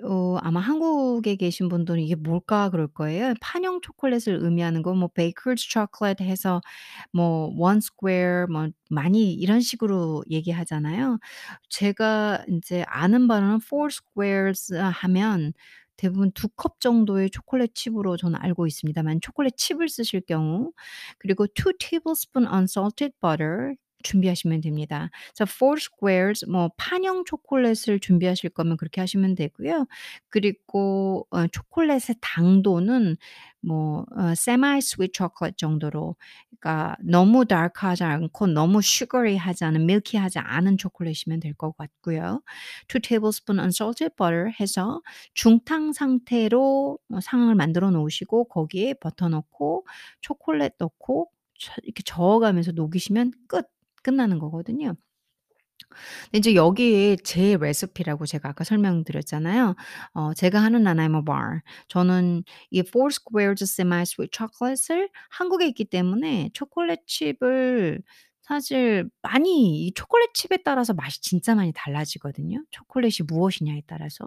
어 0.04 0.36
아마 0.42 0.60
한국에 0.60 1.36
계신 1.36 1.68
분들은 1.70 2.02
'이게 2.02 2.14
뭘까?' 2.16 2.68
그럴 2.70 2.86
거예요. 2.86 3.32
판형 3.40 3.80
초콜릿을 3.80 4.38
의미하는 4.42 4.82
거뭐 4.82 5.08
Baker's 5.14 5.58
chocolate 5.70 6.24
해서 6.26 6.60
뭐1 7.14 7.78
square 7.78 8.46
뭐 8.50 8.68
많이 8.90 9.32
이런 9.32 9.60
식으로 9.60 10.22
얘기하잖아요. 10.30 11.18
제가 11.70 12.44
인제 12.48 12.84
아는 12.88 13.26
바로는 13.28 13.58
4 13.60 13.86
squares 13.90 14.70
하면 14.76 15.54
대부분 15.96 16.30
2 16.32 16.48
컵 16.56 16.78
정도의 16.80 17.30
초콜릿 17.30 17.74
칩으로 17.74 18.18
저는 18.18 18.38
알고 18.42 18.66
있습니다만 18.66 19.20
초콜릿 19.22 19.56
칩을 19.56 19.88
쓰실 19.88 20.20
경우 20.26 20.72
그리고 21.18 21.46
2 21.46 21.72
tablespoon 21.78 22.46
unsalted 22.52 23.14
butter 23.22 23.74
준비하시면 24.06 24.60
됩니다. 24.62 25.10
그래서 25.34 25.46
4 25.46 25.76
squares 25.78 26.44
뭐 26.48 26.70
판형 26.76 27.24
초콜릿을 27.24 28.00
준비하실 28.00 28.50
거면 28.50 28.76
그렇게 28.76 29.00
하시면 29.00 29.34
되고요. 29.34 29.86
그리고 30.28 31.26
어 31.30 31.46
초콜릿의 31.48 32.16
당도는 32.20 33.16
뭐 33.62 34.04
어 34.16 34.30
semi 34.32 34.78
sweet 34.78 35.12
chocolate 35.16 35.56
정도로 35.56 36.16
그러니까 36.60 36.96
너무 37.02 37.44
dark하지 37.44 38.04
않고 38.04 38.46
너무 38.48 38.78
sugary 38.78 39.36
하지 39.36 39.64
않은 39.64 39.82
milky하지 39.82 40.38
않은 40.38 40.78
초콜릿이면 40.78 41.40
될 41.40 41.54
것 41.54 41.76
같고요. 41.76 42.42
2 42.88 43.00
tablespoon 43.00 43.58
unsalted 43.60 44.14
butter 44.16 44.50
해서 44.60 45.00
중탕 45.34 45.92
상태로 45.92 46.98
어 47.12 47.20
상황을 47.20 47.54
만들어 47.54 47.90
놓으시고 47.90 48.44
거기에 48.48 48.94
버터 48.94 49.28
넣고 49.28 49.86
초콜릿 50.20 50.74
넣고 50.78 51.30
저 51.58 51.72
이렇게 51.82 52.02
저어 52.04 52.38
가면서 52.38 52.72
녹이시면 52.72 53.32
끝. 53.48 53.66
끝나는 54.06 54.38
거거든요. 54.38 54.94
인제 56.32 56.54
여기에 56.54 57.16
제 57.24 57.56
레시피라고 57.56 58.26
제가 58.26 58.50
아까 58.50 58.64
설명드렸잖아요. 58.64 59.74
어 60.14 60.34
제가 60.34 60.60
하는 60.62 60.82
나나이모 60.82 61.24
바 61.24 61.60
저는 61.88 62.44
이4 62.70 63.08
squares 63.10 63.62
semi 63.64 64.02
sweet 64.02 64.30
chocolate을 64.36 65.08
한국에 65.30 65.66
있기 65.68 65.84
때문에 65.86 66.50
초콜릿 66.54 67.00
칩을 67.06 68.02
사실 68.48 69.08
많이 69.22 69.86
이 69.86 69.92
초콜릿 69.94 70.34
칩에 70.34 70.58
따라서 70.64 70.94
맛이 70.94 71.20
진짜 71.22 71.54
많이 71.56 71.72
달라지거든요, 71.74 72.62
초콜릿이 72.70 73.24
무엇이냐에 73.24 73.82
따라서. 73.86 74.26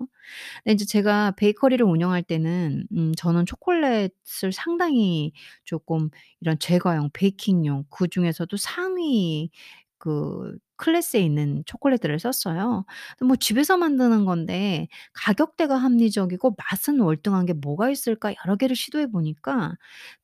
근데 0.63 0.73
인제 0.73 0.85
제가 0.85 1.31
베이커리를 1.37 1.85
운영할 1.85 2.23
때는 2.23 2.87
음 2.93 3.13
저는 3.17 3.45
초콜릿을 3.47 4.11
상당히 4.53 5.33
쪼끔 5.65 6.09
이런 6.41 6.59
제과용 6.59 7.09
베이킹용 7.13 7.85
그중에서도 7.91 8.57
상위 8.57 9.51
그 9.99 10.57
클래스에 10.77 11.19
있는 11.21 11.63
초콜릿들을 11.65 12.19
썼어요. 12.19 12.85
뭐 13.21 13.35
집에서 13.35 13.77
만드는 13.77 14.25
건데 14.25 14.87
가격대가 15.13 15.75
합리적이고 15.77 16.55
맛은 16.57 16.99
월등한 17.01 17.45
게 17.45 17.53
뭐가 17.53 17.89
있을까 17.89 18.33
여러 18.45 18.55
개를 18.55 18.75
시도해 18.77 19.07
보니까 19.11 19.75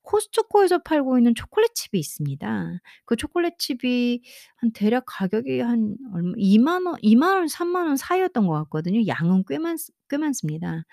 코스트코에서 0.04 0.80
팔고 0.80 1.18
있는 1.18 1.36
초콜릿 1.36 1.74
칩이 1.76 2.00
있습니다. 2.00 2.80
그 3.06 3.16
초콜릿 3.16 3.58
칩이 3.60 4.22
한 4.58 4.72
대략 4.74 5.04
가격이 5.08 5.60
한 5.60 5.96
얼마 6.14 6.34
20,000 6.38 6.86
원 6.86 6.96
20,000 7.02 7.38
원 7.38 7.48
30,000 7.48 7.88
원 7.88 7.98
사이였던 7.98 8.48
것 8.48 8.54
같거든요. 8.64 9.06
양은 9.08 9.44
꽤 9.48 9.58
많 9.58 9.76
꽤 10.08 10.18
많습니다. 10.18 10.84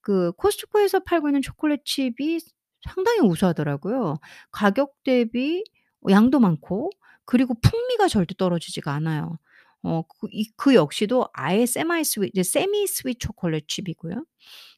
그 0.00 0.32
코스트코에서 0.32 1.00
팔고 1.00 1.28
있는 1.28 1.42
초콜릿 1.42 1.84
칩이 1.84 2.40
상당히 2.88 3.20
우수하더라고요. 3.20 4.18
가격 4.50 4.94
대비 5.04 5.64
양도 6.10 6.40
많고 6.40 6.90
그리고 7.30 7.54
풍미가 7.62 8.08
절대 8.08 8.34
떨어지지가 8.36 8.92
않아요. 8.94 9.38
어 9.84 10.02
그 10.04 10.28
이 10.32 10.44
그 10.56 10.74
역시도 10.74 11.28
아예 11.32 11.64
semi 11.66 12.04
sweet 12.04 12.30
이제 12.34 12.42
semi 12.42 12.86
sweet 12.88 13.18
초콜릿 13.20 13.68
칩이고요. 13.68 14.24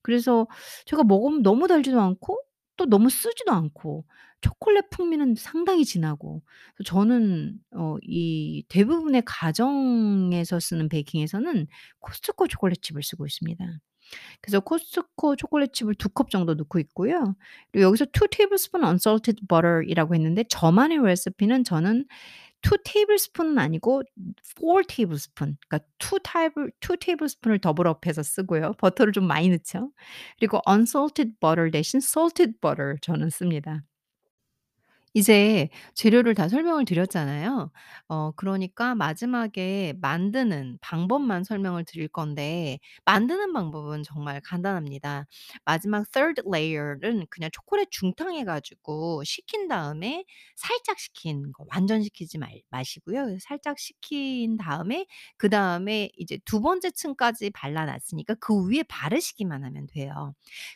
그래서 0.03 0.47
제가 0.87 1.05
먹으면 1.05 1.43
너무 1.43 1.69
달지도 1.69 2.01
않고 2.01 2.39
또 2.77 2.87
너무 2.87 3.11
쓰지도 3.11 3.53
않고 3.53 4.05
초콜릿 4.41 4.91
풍미는 4.91 5.35
상당히 5.37 5.85
진하고 5.85 6.43
그 6.77 6.85
저는 6.85 7.59
어 7.77 7.97
이 8.03 8.65
대부분의 8.69 9.23
가정에서 9.27 10.61
쓰는 10.61 10.89
베이킹에서는 10.89 11.67
코스트코 12.01 12.49
초콜릿 12.49 12.83
칩을 12.83 13.03
쓰고 13.03 13.27
있습니다. 13.27 13.65
그래서 14.41 14.61
코스트코 14.61 15.37
초콜릿 15.37 15.73
칩을 15.73 15.95
2 15.95 16.09
컵 16.15 16.31
정도 16.31 16.55
넣고 16.55 16.79
있고요. 16.81 17.35
그리고 17.73 17.87
여기서 17.89 18.07
2 18.07 18.29
tablespoon 18.31 18.85
unsalted 18.87 19.47
butter이라고 19.49 20.15
했는데 20.15 20.45
저만의 20.49 20.99
레시피는 21.03 21.65
저는 21.65 22.07
2 22.63 22.79
tablespoon은 22.85 23.59
아니고 23.59 24.03
4 24.43 24.83
tablespoon 24.89 25.57
그러니까 25.69 25.89
2 25.99 26.19
타블 26.23 26.73
2 26.81 26.97
tablespoon을 27.01 27.59
더블업해서 27.61 28.23
쓰고요. 28.23 28.73
버터를 28.79 29.13
좀 29.13 29.27
많이 29.27 29.49
넣죠. 29.51 29.91
그리고 30.39 30.61
unsalted 30.69 31.35
butter 31.41 31.71
대신 31.71 31.99
salted 31.99 32.55
butter 32.61 32.97
저는 33.03 33.31
씁니다. 33.31 33.83
이제 35.15 35.69
재료를 35.95 36.35
다 36.35 36.49
설명을 36.49 36.87
드렸잖아요. 36.87 37.71
어 38.09 38.31
그러니까 38.33 38.95
마지막에 38.95 39.93
만드는 40.01 40.79
방법만 40.81 41.45
설명을 41.45 41.85
드릴 41.85 42.09
건데 42.09 42.79
만드는 43.05 43.53
방법은 43.53 44.05
정말 44.05 44.41
간단합니다. 44.43 45.27
마지막 45.67 46.11
third 46.13 46.43
layer는 46.51 47.27
그냥 47.29 47.51
초콜릿 47.53 47.91
중탕해 47.91 48.45
가지고 48.45 49.23
식힌 49.25 49.69
다음에 49.69 50.25
살짝 50.57 50.99
식힌 50.99 51.53
거 51.53 51.65
완전 51.75 52.03
식히지 52.03 52.39
말 52.39 52.63
마시고요. 52.71 53.37
살짝 53.41 53.79
식힌 53.79 54.57
다음에 54.57 55.07
그다음에 55.37 56.11
이제 56.17 56.39
두 56.47 56.61
번째 56.63 56.91
층까지 56.91 57.51
발라 57.51 57.85
놨으니까 57.85 58.35
그 58.41 58.67
위에 58.71 58.83
바르시기만 58.85 59.63
하면 59.65 59.87
돼요. 59.89 60.35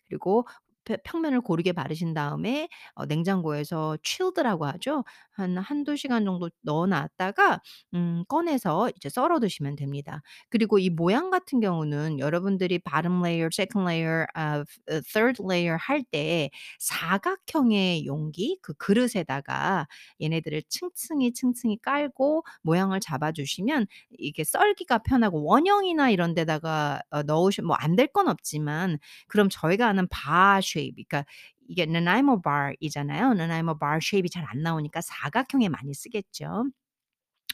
그리고 0.08 0.46
펴 0.46 0.65
평면을 1.04 1.40
고르게 1.40 1.72
바르신 1.72 2.14
다음에 2.14 2.68
어 2.94 3.06
냉장고에서 3.06 3.96
chilled라고 4.02 4.66
하죠. 4.66 5.04
한 5.32 5.56
1-2 5.58 5.96
시간 5.96 6.24
정도 6.24 6.50
넣어 6.62 6.86
놨다가 6.86 7.60
음 7.94 8.24
꺼내서 8.28 8.90
이제 8.96 9.08
썰어 9.08 9.40
드시면 9.40 9.76
됩니다. 9.76 10.22
그리고 10.50 10.78
이 10.78 10.90
모양 10.90 11.30
같은 11.30 11.60
경우는 11.60 12.18
여러분들이 12.18 12.78
bottom 12.80 13.20
layer, 13.24 13.48
second 13.52 13.88
layer, 13.90 14.26
아 14.34 14.60
어 14.60 15.00
third 15.12 15.42
layer 15.44 15.76
할 15.80 16.02
때 16.10 16.50
사각형의 16.78 18.06
용기 18.06 18.58
그 18.62 18.74
그릇에다가 18.74 19.86
얘네들을 20.22 20.62
층층이, 20.68 21.32
층층이 21.32 21.78
깔고 21.82 22.44
모양을 22.62 23.00
잡아 23.00 23.32
주시면 23.32 23.86
이게 24.18 24.44
썰기가 24.44 24.98
편하고 24.98 25.44
원형이나 25.44 26.10
이런 26.10 26.34
데다가 26.34 27.02
어 27.10 27.22
넣으시 27.22 27.62
뭐 27.62 27.76
안 27.80 27.96
될 27.96 28.06
건 28.12 28.28
없지만 28.28 28.98
그럼 29.28 29.48
저희가 29.50 29.88
아는 29.88 30.06
bar 30.08 30.60
shape 30.76 31.04
그러니까 31.08 31.24
이게 31.68 31.82
Nanaimo 31.84 32.40
bar이잖아요. 32.42 33.32
Nanaimo 33.32 33.74
bar 33.78 33.98
shape이 34.02 34.30
잘 34.30 34.44
안 34.46 34.62
나오니까 34.62 35.00
사각형에 35.02 35.68
많이 35.68 35.94
쓰겠죠. 35.94 36.66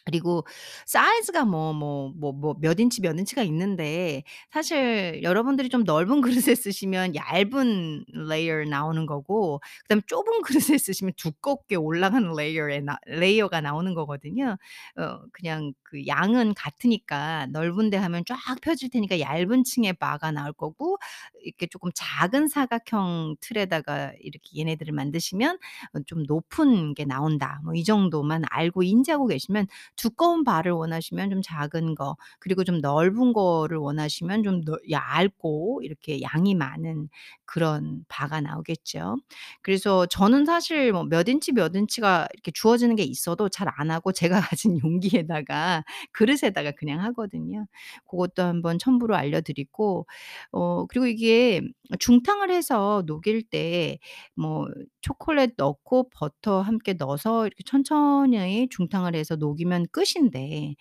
그리고 0.04 0.44
사이즈가 0.86 1.44
뭐 1.44 1.72
뭐 1.72 2.12
뭐 2.18 2.32
뭐 2.34 2.54
몇 2.60 2.78
인치, 2.80 3.00
몇 3.00 3.16
인치가 3.18 3.42
있는데 3.44 4.24
사실 4.50 5.22
여러분들이 5.22 5.68
좀 5.68 5.84
넓은 5.84 6.20
그릇에 6.50 6.54
쓰시면 6.56 7.14
얇은 7.14 8.04
layer 8.14 8.68
나오는 8.68 9.06
거고 9.06 9.60
그다음에 9.84 10.02
좁은 10.06 10.42
그릇에 10.42 10.76
쓰시면 10.78 11.12
두껍게 11.16 11.76
올라가는 11.76 12.28
layer에 12.34 12.80
나 12.80 12.98
layer가 13.06 13.60
나오는 13.60 13.94
거거든요. 13.94 14.56
어 14.96 15.18
그냥 15.32 15.72
그 15.82 16.06
양은 16.06 16.54
같으니까 16.54 17.46
넓은 17.52 17.90
데 17.90 17.96
하면 17.96 18.24
쫙 18.26 18.36
펴질 18.62 18.90
테니까 18.90 19.20
얇은 19.20 19.64
층의 19.64 19.94
bar가 19.94 20.32
나올 20.32 20.52
거고 20.52 20.98
이렇게 21.44 21.66
쪼끔 21.66 21.90
작은 21.94 22.48
사각형 22.48 23.36
틀에다가 23.40 24.12
이렇게 24.20 24.58
얘네들을 24.58 24.92
만드시면 24.92 25.58
어 25.94 26.00
좀 26.06 26.24
높은 26.26 26.94
게 26.94 27.04
나온다. 27.04 27.60
뭐 27.64 27.72
이 27.74 27.84
정도만 27.84 28.42
알고 28.50 28.82
인지하고 28.82 29.26
계시면 29.28 29.66
두꺼운 29.96 30.44
bar를 30.44 30.72
원하시면 30.72 31.30
좀 31.30 31.42
작은 31.42 31.94
거 31.94 32.16
그리고 32.40 32.64
좀 32.64 32.78
넓은 32.80 33.32
거를 33.32 33.78
원하시면 33.78 34.42
좀 34.44 34.62
넓 34.64 34.78
얇고 34.90 35.80
이렇게 35.82 36.20
양이 36.22 36.54
많은 36.54 37.08
그런 37.44 38.04
bar가 38.08 38.40
나오겠죠. 38.40 39.16
그래서 39.62 40.06
저는 40.06 40.44
사실 40.46 40.92
뭐 40.92 41.04
몇 41.04 41.28
인치, 41.28 41.52
몇 41.52 41.74
인치가 41.74 42.26
이렇게 42.32 42.50
주어지는 42.52 42.96
게 42.96 43.02
있어도 43.04 43.48
잘 43.48 43.68
안 43.76 43.90
하고 43.90 44.12
제가 44.12 44.40
가진 44.56 44.78
용기에다가 44.82 45.82
그릇에다가 46.12 46.72
그냥 46.72 47.00
하거든요. 47.04 47.66
고것도 48.06 48.42
한번 48.42 48.78
첨부로 48.78 49.16
알려드리고 49.16 50.06
어 50.52 50.86
그리고 50.86 51.06
이게 51.06 51.60
중탕을 51.98 52.50
해서 52.50 53.02
녹일 53.06 53.42
때 53.50 53.98
뭐 54.34 54.66
초콜릿 55.00 55.54
넣고 55.56 56.08
버터 56.10 56.60
함께 56.62 56.94
넣어서 56.94 57.46
이렇게 57.46 57.62
천천히 57.64 58.68
중탕을 58.70 59.14
해서 59.14 59.36
녹이면 59.36 59.81
끝인데 59.90 60.74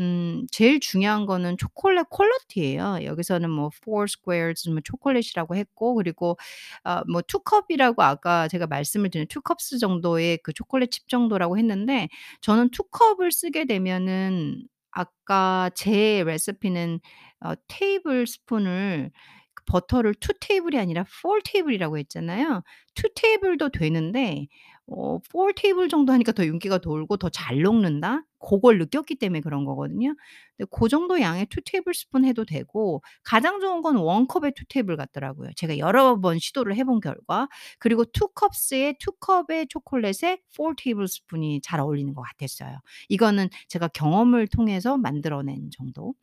음 0.00 0.46
제일 0.52 0.80
중요한 0.80 1.26
거는 1.26 1.56
초콜릿 1.58 2.08
퀄리티예요. 2.10 3.00
여기서는 3.04 3.50
뭐 3.50 3.70
four 3.84 4.04
squares 4.08 4.68
뭐 4.70 4.80
초콜릿이라고 4.84 5.56
했고 5.56 5.94
그리고 5.96 6.36
아뭐2 6.84 7.42
컵이라고 7.44 8.02
아까 8.02 8.48
제가 8.48 8.66
말씀을 8.66 9.10
드린 9.10 9.26
2 9.28 9.40
cups 9.46 9.78
정도의 9.78 10.38
그 10.42 10.52
초콜릿 10.52 10.90
칩 10.92 11.08
정도라고 11.08 11.58
했는데 11.58 12.08
저는 12.42 12.70
2 12.70 12.84
컵을 12.90 13.32
쓰게 13.32 13.64
되면은 13.66 14.62
아까 14.92 15.70
제 15.74 16.22
레시피는 16.24 17.00
어 17.40 17.54
테이블 17.68 18.26
스푼을 18.26 19.10
그 19.54 19.64
버터를 19.66 20.14
2 20.14 20.34
테이블이 20.40 20.78
아니라 20.78 21.04
4 21.08 21.40
테이블이라고 21.44 21.98
했잖아요. 21.98 22.62
2 22.94 23.08
테이블도 23.14 23.70
되는데 23.70 24.46
어 24.88 25.18
4 25.32 25.52
테이블 25.56 25.88
정도 25.88 26.12
하니까 26.12 26.32
더 26.32 26.44
윤기가 26.44 26.78
돌고 26.78 27.16
더 27.16 27.28
잘 27.30 27.60
녹는다? 27.62 28.24
고걸 28.38 28.78
느꼈기 28.78 29.14
때문에 29.16 29.40
그런 29.40 29.64
거거든요. 29.64 30.14
근데 30.56 30.68
고 30.70 30.88
정도 30.88 31.20
양의 31.20 31.46
2 31.48 31.60
테이블스푼 31.64 32.24
해도 32.24 32.44
되고 32.44 33.00
가장 33.22 33.60
좋은 33.60 33.80
건 33.82 33.96
1 33.96 34.26
컵에 34.26 34.50
2 34.54 34.64
테이블 34.68 34.96
같더라고요. 34.96 35.50
제가 35.56 35.78
여러 35.78 36.20
번 36.20 36.38
시도를 36.38 36.74
해본 36.76 37.00
결과. 37.00 37.48
그리고 37.78 38.04
2 38.04 38.28
cups에 38.38 38.94
2 38.98 39.12
컵의 39.20 39.68
초콜릿에 39.68 40.38
4 40.50 40.74
테이블스푼이 40.76 41.60
잘 41.62 41.80
어울리는 41.80 42.12
것 42.14 42.22
같았어요. 42.22 42.78
이거는 43.08 43.48
제가 43.68 43.88
경험을 43.88 44.48
통해서 44.48 44.96
만들어 44.98 45.42
낸 45.42 45.70
정도. 45.70 46.14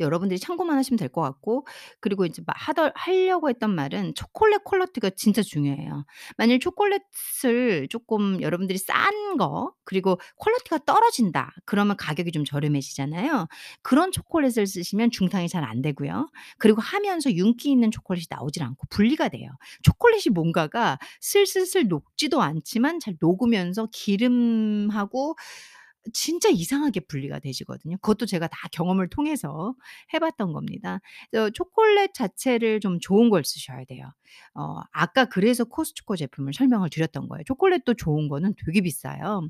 여러분들이 0.00 0.38
참고만 0.38 0.76
하시면 0.78 0.98
될 0.98 1.08
것 1.14 1.20
같고 1.20 1.66
그리고 2.00 2.24
이제 2.26 2.42
막 2.46 2.56
하더 2.58 2.90
하려고 2.94 3.48
했던 3.48 3.74
말은 3.74 4.14
초콜릿 4.14 4.64
quality가 4.64 5.10
진짜 5.10 5.42
중요해요. 5.42 6.04
만일 6.36 6.58
초콜릿을 6.58 7.88
쪼끔 7.88 8.40
여러분들이 8.42 8.78
싼 8.78 9.36
거 9.36 9.72
그리고 9.84 10.18
quality가 10.38 10.78
떨어진다 10.86 11.52
그러면 11.64 11.96
가격이 11.96 12.30
좀 12.32 12.44
저렴해지잖아요. 12.44 13.46
그런 13.82 14.12
초콜릿을 14.12 14.66
쓰시면 14.66 15.10
중탕이 15.10 15.48
잘 15.48 15.64
안 15.64 15.80
되고요. 15.80 16.28
그리고 16.58 16.82
하면서 16.82 17.32
윤기 17.32 17.70
있는 17.70 17.90
초콜릿이 17.90 18.26
나오질 18.28 18.62
않고 18.62 18.86
분리가 18.90 19.28
돼요. 19.30 19.48
초콜릿이 19.82 20.28
뭔가가 20.30 20.98
슬슬슬 21.20 21.88
녹지도 21.88 22.42
않지만 22.42 23.00
잘 23.00 23.16
녹으면서 23.18 23.88
기름하고 23.92 25.36
진짜 26.12 26.48
이상하게 26.50 27.00
분리가 27.00 27.38
되시거든요. 27.38 27.96
그것도 27.98 28.26
제가 28.26 28.46
다 28.48 28.68
경험을 28.72 29.08
통해서 29.08 29.74
해 30.12 30.18
봤던 30.18 30.52
겁니다. 30.52 31.00
초콜릿 31.54 32.14
자체를 32.14 32.80
좀 32.80 32.98
좋은 33.00 33.30
걸 33.30 33.44
쓰셔야 33.44 33.84
돼요. 33.84 34.12
어 34.54 34.80
아까 34.92 35.24
그래서 35.26 35.64
코스트코 35.64 36.16
제품을 36.16 36.52
설명을 36.54 36.90
드렸던 36.90 37.28
거예요. 37.28 37.42
초콜릿도 37.44 37.94
좋은 37.94 38.28
거는 38.28 38.54
되게 38.64 38.80
비싸요. 38.82 39.48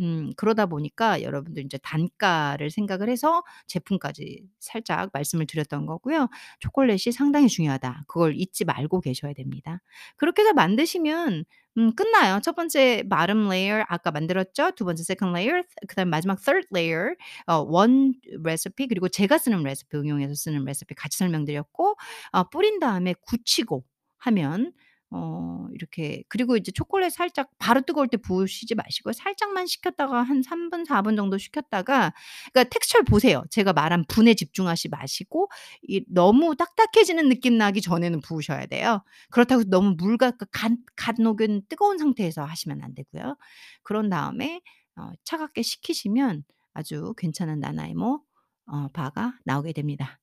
음 0.00 0.30
그러다 0.36 0.66
보니까 0.66 1.22
여러분들 1.22 1.62
인제 1.64 1.78
단가를 1.82 2.70
생각을 2.70 3.08
해서 3.10 3.42
제품까지 3.66 4.42
살짝 4.60 5.10
말씀을 5.12 5.46
드렸던 5.46 5.86
거고요. 5.86 6.28
초콜릿이 6.60 7.12
상당히 7.12 7.48
중요하다. 7.48 8.04
그걸 8.08 8.34
잊지 8.36 8.64
말고 8.64 9.00
계셔야 9.00 9.32
됩니다. 9.34 9.80
그렇게 10.16 10.42
해서 10.42 10.52
만드시면 10.54 11.44
음 11.78 11.94
끝나요. 11.94 12.38
첫 12.42 12.54
번째 12.54 13.02
bottom 13.08 13.46
layer 13.46 13.84
아까 13.88 14.10
만들었죠? 14.10 14.72
두 14.72 14.84
번째 14.84 15.00
second 15.02 15.30
layer 15.38 15.62
그다음에 15.88 16.10
마지막 16.10 16.38
third 16.42 16.66
layer 16.74 17.14
어 17.46 17.62
원 17.62 18.12
레시피 18.44 18.88
그리고 18.88 19.08
제가 19.08 19.38
쓰는 19.38 19.62
레시피 19.62 19.96
응용해서 19.96 20.34
쓰는 20.34 20.64
레시피 20.64 20.94
같이 20.94 21.16
설명드렸고 21.18 21.96
어 22.32 22.44
뿌린 22.50 22.78
다음에 22.78 23.14
굳히고 23.22 23.84
하면 24.18 24.72
어 25.14 25.66
이렇게 25.74 26.22
그리고 26.28 26.56
이제 26.56 26.72
초콜릿 26.72 27.12
살짝 27.12 27.50
바로 27.58 27.82
뜨거울 27.82 28.08
때 28.08 28.16
부으시지 28.16 28.74
마시고 28.74 29.12
살짝만 29.12 29.66
식혔다가 29.66 30.22
한 30.22 30.42
3 30.42 30.70
분, 30.70 30.84
4 30.86 31.02
분 31.02 31.16
정도 31.16 31.36
식혔다가 31.38 32.12
그러니까 32.52 32.64
텍스처를 32.70 33.04
보세요. 33.04 33.42
제가 33.50 33.72
말한 33.74 34.04
분에 34.08 34.34
집중하시 34.34 34.88
마시고 34.88 35.48
이 35.82 36.04
너무 36.08 36.56
딱딱해지는 36.56 37.28
느낌 37.28 37.58
나기 37.58 37.80
전에는 37.82 38.20
부으셔야 38.22 38.66
돼요. 38.66 39.02
그렇다고 39.30 39.64
너무 39.64 39.94
물과 39.98 40.32
그 40.32 40.46
갓 40.52 40.72
갓 40.96 41.16
녹은 41.20 41.62
뜨거운 41.68 41.98
상태에서 41.98 42.44
하시면 42.44 42.82
안 42.82 42.94
되고요. 42.94 43.36
그런 43.82 44.08
다음에 44.10 44.60
어 44.96 45.10
차갑게 45.24 45.62
식히시면 45.62 46.44
아주 46.74 47.14
괜찮은 47.16 47.60
나나이모 47.60 48.20
어 48.66 48.88
바가 48.92 49.34
나오게 49.44 49.72
됩니다. 49.72 50.21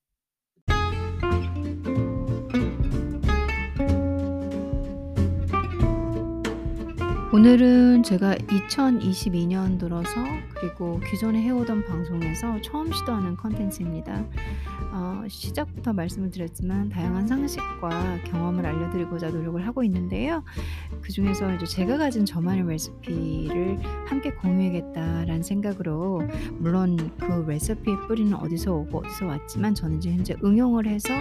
오늘은 7.32 8.02
제가 8.02 8.34
2022년 8.34 9.78
들어서 9.78 10.10
그리고 10.52 10.98
기존에 11.08 11.40
해오던 11.42 11.84
방송에서 11.84 12.60
처음 12.60 12.92
시도하는 12.92 13.36
컨텐츠입니다. 13.36 14.24
어 14.92 15.22
시작부터 15.28 15.92
말씀을 15.92 16.32
드렸지만 16.32 16.88
다양한 16.88 17.28
상식과 17.28 18.24
경험을 18.24 18.66
알려드리고자 18.66 19.30
노력을 19.30 19.64
하고 19.64 19.84
있는데요. 19.84 20.42
그 21.00 21.12
중에서 21.12 21.54
이제 21.54 21.66
제가 21.66 21.98
가진 21.98 22.26
저만의 22.26 22.66
레시피를 22.66 23.78
함께 24.06 24.32
공유하겠다라는 24.32 25.44
생각으로 25.44 26.22
물론 26.58 26.96
그 27.20 27.44
레시피의 27.46 28.08
뿌리는 28.08 28.34
어디서 28.34 28.72
오고 28.72 29.04
어디서 29.04 29.26
왔지만 29.26 29.76
저는 29.76 29.98
이제 29.98 30.10
현재 30.10 30.34
응용을 30.42 30.88
해서 30.88 31.14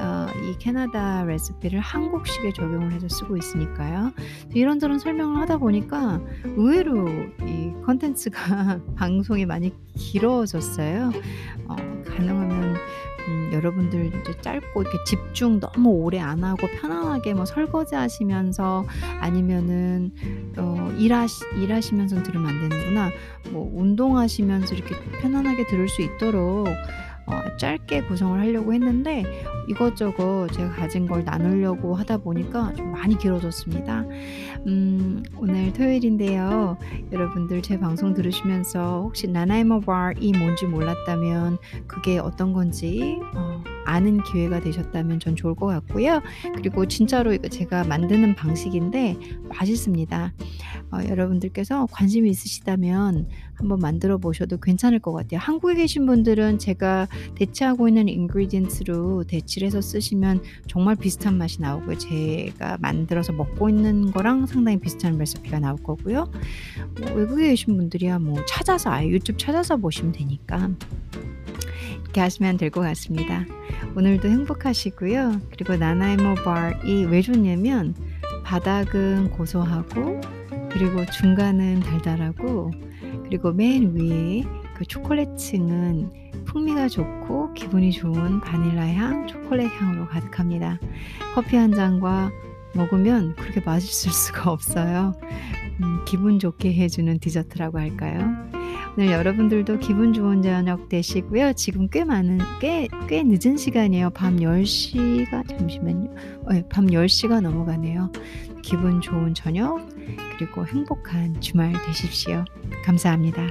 어 0.00 0.22
이 0.42 0.58
캐나다 0.58 1.24
레시피를 1.24 1.80
한국식에 1.80 2.52
적용을 2.52 2.92
해서 2.92 3.08
쓰고 3.08 3.36
있으니까요. 3.36 4.12
이런저런 4.54 4.98
설명을 4.98 5.40
하다 5.42 5.58
보니까 5.58 6.20
의외로 6.56 7.08
이 7.42 7.72
컨텐츠가 7.84 8.80
방송이 8.96 9.44
많이 9.44 9.72
길어졌어요. 9.94 11.10
어 11.66 11.76
가능하면 12.06 12.76
음 13.28 13.50
여러분들 13.52 14.06
이제 14.06 14.40
짧고 14.40 14.82
이렇게 14.82 14.98
집중 15.04 15.58
너무 15.60 15.90
오래 15.90 16.18
안 16.18 16.44
하고 16.44 16.66
편안하게 16.80 17.34
뭐 17.34 17.44
설거지 17.44 17.94
하시면서 17.94 18.84
아니면은 19.20 20.12
어 20.56 20.92
일하시 20.96 21.44
일하시면서 21.56 22.22
들으면 22.22 22.48
안 22.48 22.68
되는구나. 22.68 23.10
뭐 23.50 23.68
운동하시면서 23.74 24.74
이렇게 24.74 24.94
편안하게 25.20 25.66
들을 25.66 25.88
수 25.88 26.02
있도록 26.02 26.68
어 27.26 27.56
짧게 27.56 28.02
구성을 28.02 28.38
하려고 28.38 28.72
했는데 28.74 29.24
이것저것 29.68 30.48
제가 30.52 30.70
가진 30.70 31.06
걸 31.06 31.24
나누려고 31.24 31.94
하다 31.94 32.18
보니까 32.18 32.72
좀 32.74 32.92
많이 32.92 33.16
길어졌습니다. 33.16 34.04
음 34.66 35.22
오늘 35.36 35.72
토요일인데요. 35.72 36.76
여러분들 37.12 37.62
제 37.62 37.78
방송 37.78 38.14
들으시면서 38.14 39.02
혹시 39.02 39.28
Nanaimo 39.28 39.80
bar이 39.80 40.32
뭔지 40.32 40.66
몰랐다면 40.66 41.58
그게 41.86 42.18
어떤 42.18 42.52
건지 42.52 43.18
어 43.34 43.62
아는 43.84 44.22
기회가 44.22 44.60
되셨다면 44.60 45.20
전 45.20 45.34
좋을 45.36 45.54
것 45.54 45.66
같고요. 45.66 46.20
그리고 46.54 46.86
진짜로 46.86 47.32
이거 47.32 47.48
제가 47.48 47.84
만드는 47.84 48.34
방식인데 48.34 49.16
맛있습니다. 49.48 50.32
어 50.92 50.98
여러분들께서 51.08 51.86
관심이 51.90 52.30
있으시다면 52.30 53.28
한번 53.54 53.78
만들어 53.78 54.18
보셔도 54.18 54.58
괜찮을 54.58 54.98
것 54.98 55.12
같아요. 55.12 55.38
한국에 55.40 55.74
계신 55.74 56.06
분들은 56.06 56.58
제가 56.58 57.06
대체하고 57.36 57.88
있는 57.88 58.08
ingredient로 58.08 59.24
대치를 59.24 59.66
해서 59.66 59.80
쓰시면 59.80 60.42
정말 60.66 60.96
비슷한 60.96 61.38
맛이 61.38 61.60
나오고요. 61.60 61.98
제가 61.98 62.78
만들어서 62.80 63.32
먹고 63.32 63.68
있는 63.68 64.10
거랑 64.10 64.46
상당히 64.46 64.80
비슷한 64.80 65.16
레시피가 65.18 65.60
나올 65.60 65.76
거고요. 65.82 66.30
뭐 67.00 67.12
외국에 67.14 67.48
계신 67.48 67.76
분들이야 67.76 68.18
뭐 68.18 68.44
찾아서 68.46 68.90
아예 68.90 69.08
유튜브 69.08 69.38
찾아서 69.38 69.76
보시면 69.76 70.12
되니까 70.12 70.70
이렇게 72.02 72.20
하시면 72.20 72.56
될 72.56 72.70
것 72.70 72.80
같습니다. 72.80 73.44
오늘도 73.96 74.28
행복하시고요. 74.28 75.40
그리고 75.50 75.76
Nanaimo 75.76 76.34
bar이 76.44 77.04
왜 77.04 77.20
좋냐면 77.22 77.94
바닥은 78.44 79.30
고소하고 79.30 80.20
그리고 80.70 81.04
중간은 81.06 81.80
달달하고 81.80 82.70
그리고 83.24 83.52
맨 83.52 83.94
위에 83.94 84.44
그 84.76 84.84
초콜릿 84.84 85.36
층은 85.36 86.10
풍미가 86.44 86.88
좋고 86.88 87.54
기분이 87.54 87.92
좋은 87.92 88.40
바닐라 88.40 88.86
향, 88.94 89.26
초콜릿 89.26 89.70
향으로 89.80 90.06
가득합니다. 90.08 90.78
커피 91.34 91.56
한 91.56 91.72
잔과 91.72 92.30
먹으면 92.74 93.34
그렇게 93.36 93.60
맛있을 93.60 94.12
수가 94.12 94.50
없어요. 94.50 95.14
음 95.80 96.04
기분 96.06 96.38
좋게 96.38 96.72
해 96.74 96.88
주는 96.88 97.18
디저트라고 97.18 97.78
할까요? 97.78 98.30
오늘 98.96 99.10
여러분들도 99.10 99.78
기분 99.78 100.12
좋은 100.12 100.42
저녁 100.42 100.88
되시고요. 100.88 101.54
지금 101.54 101.88
꽤 101.88 102.04
많은 102.04 102.38
꽤 102.60 102.88
꽤 103.08 103.22
늦은 103.22 103.56
시간이에요. 103.58 104.08
밤 104.10 104.38
10 104.40 104.64
시가 104.66 105.42
잠시만요. 105.48 106.14
예밤10 106.50 107.08
시가 107.08 107.40
넘어가네요. 107.42 108.10
기분 108.62 109.00
좋은 109.00 109.34
저녁 109.34 109.86
그리고 110.38 110.66
행복한 110.66 111.40
주말 111.40 111.72
되십시오. 111.86 112.44
감사합니다. 112.84 113.46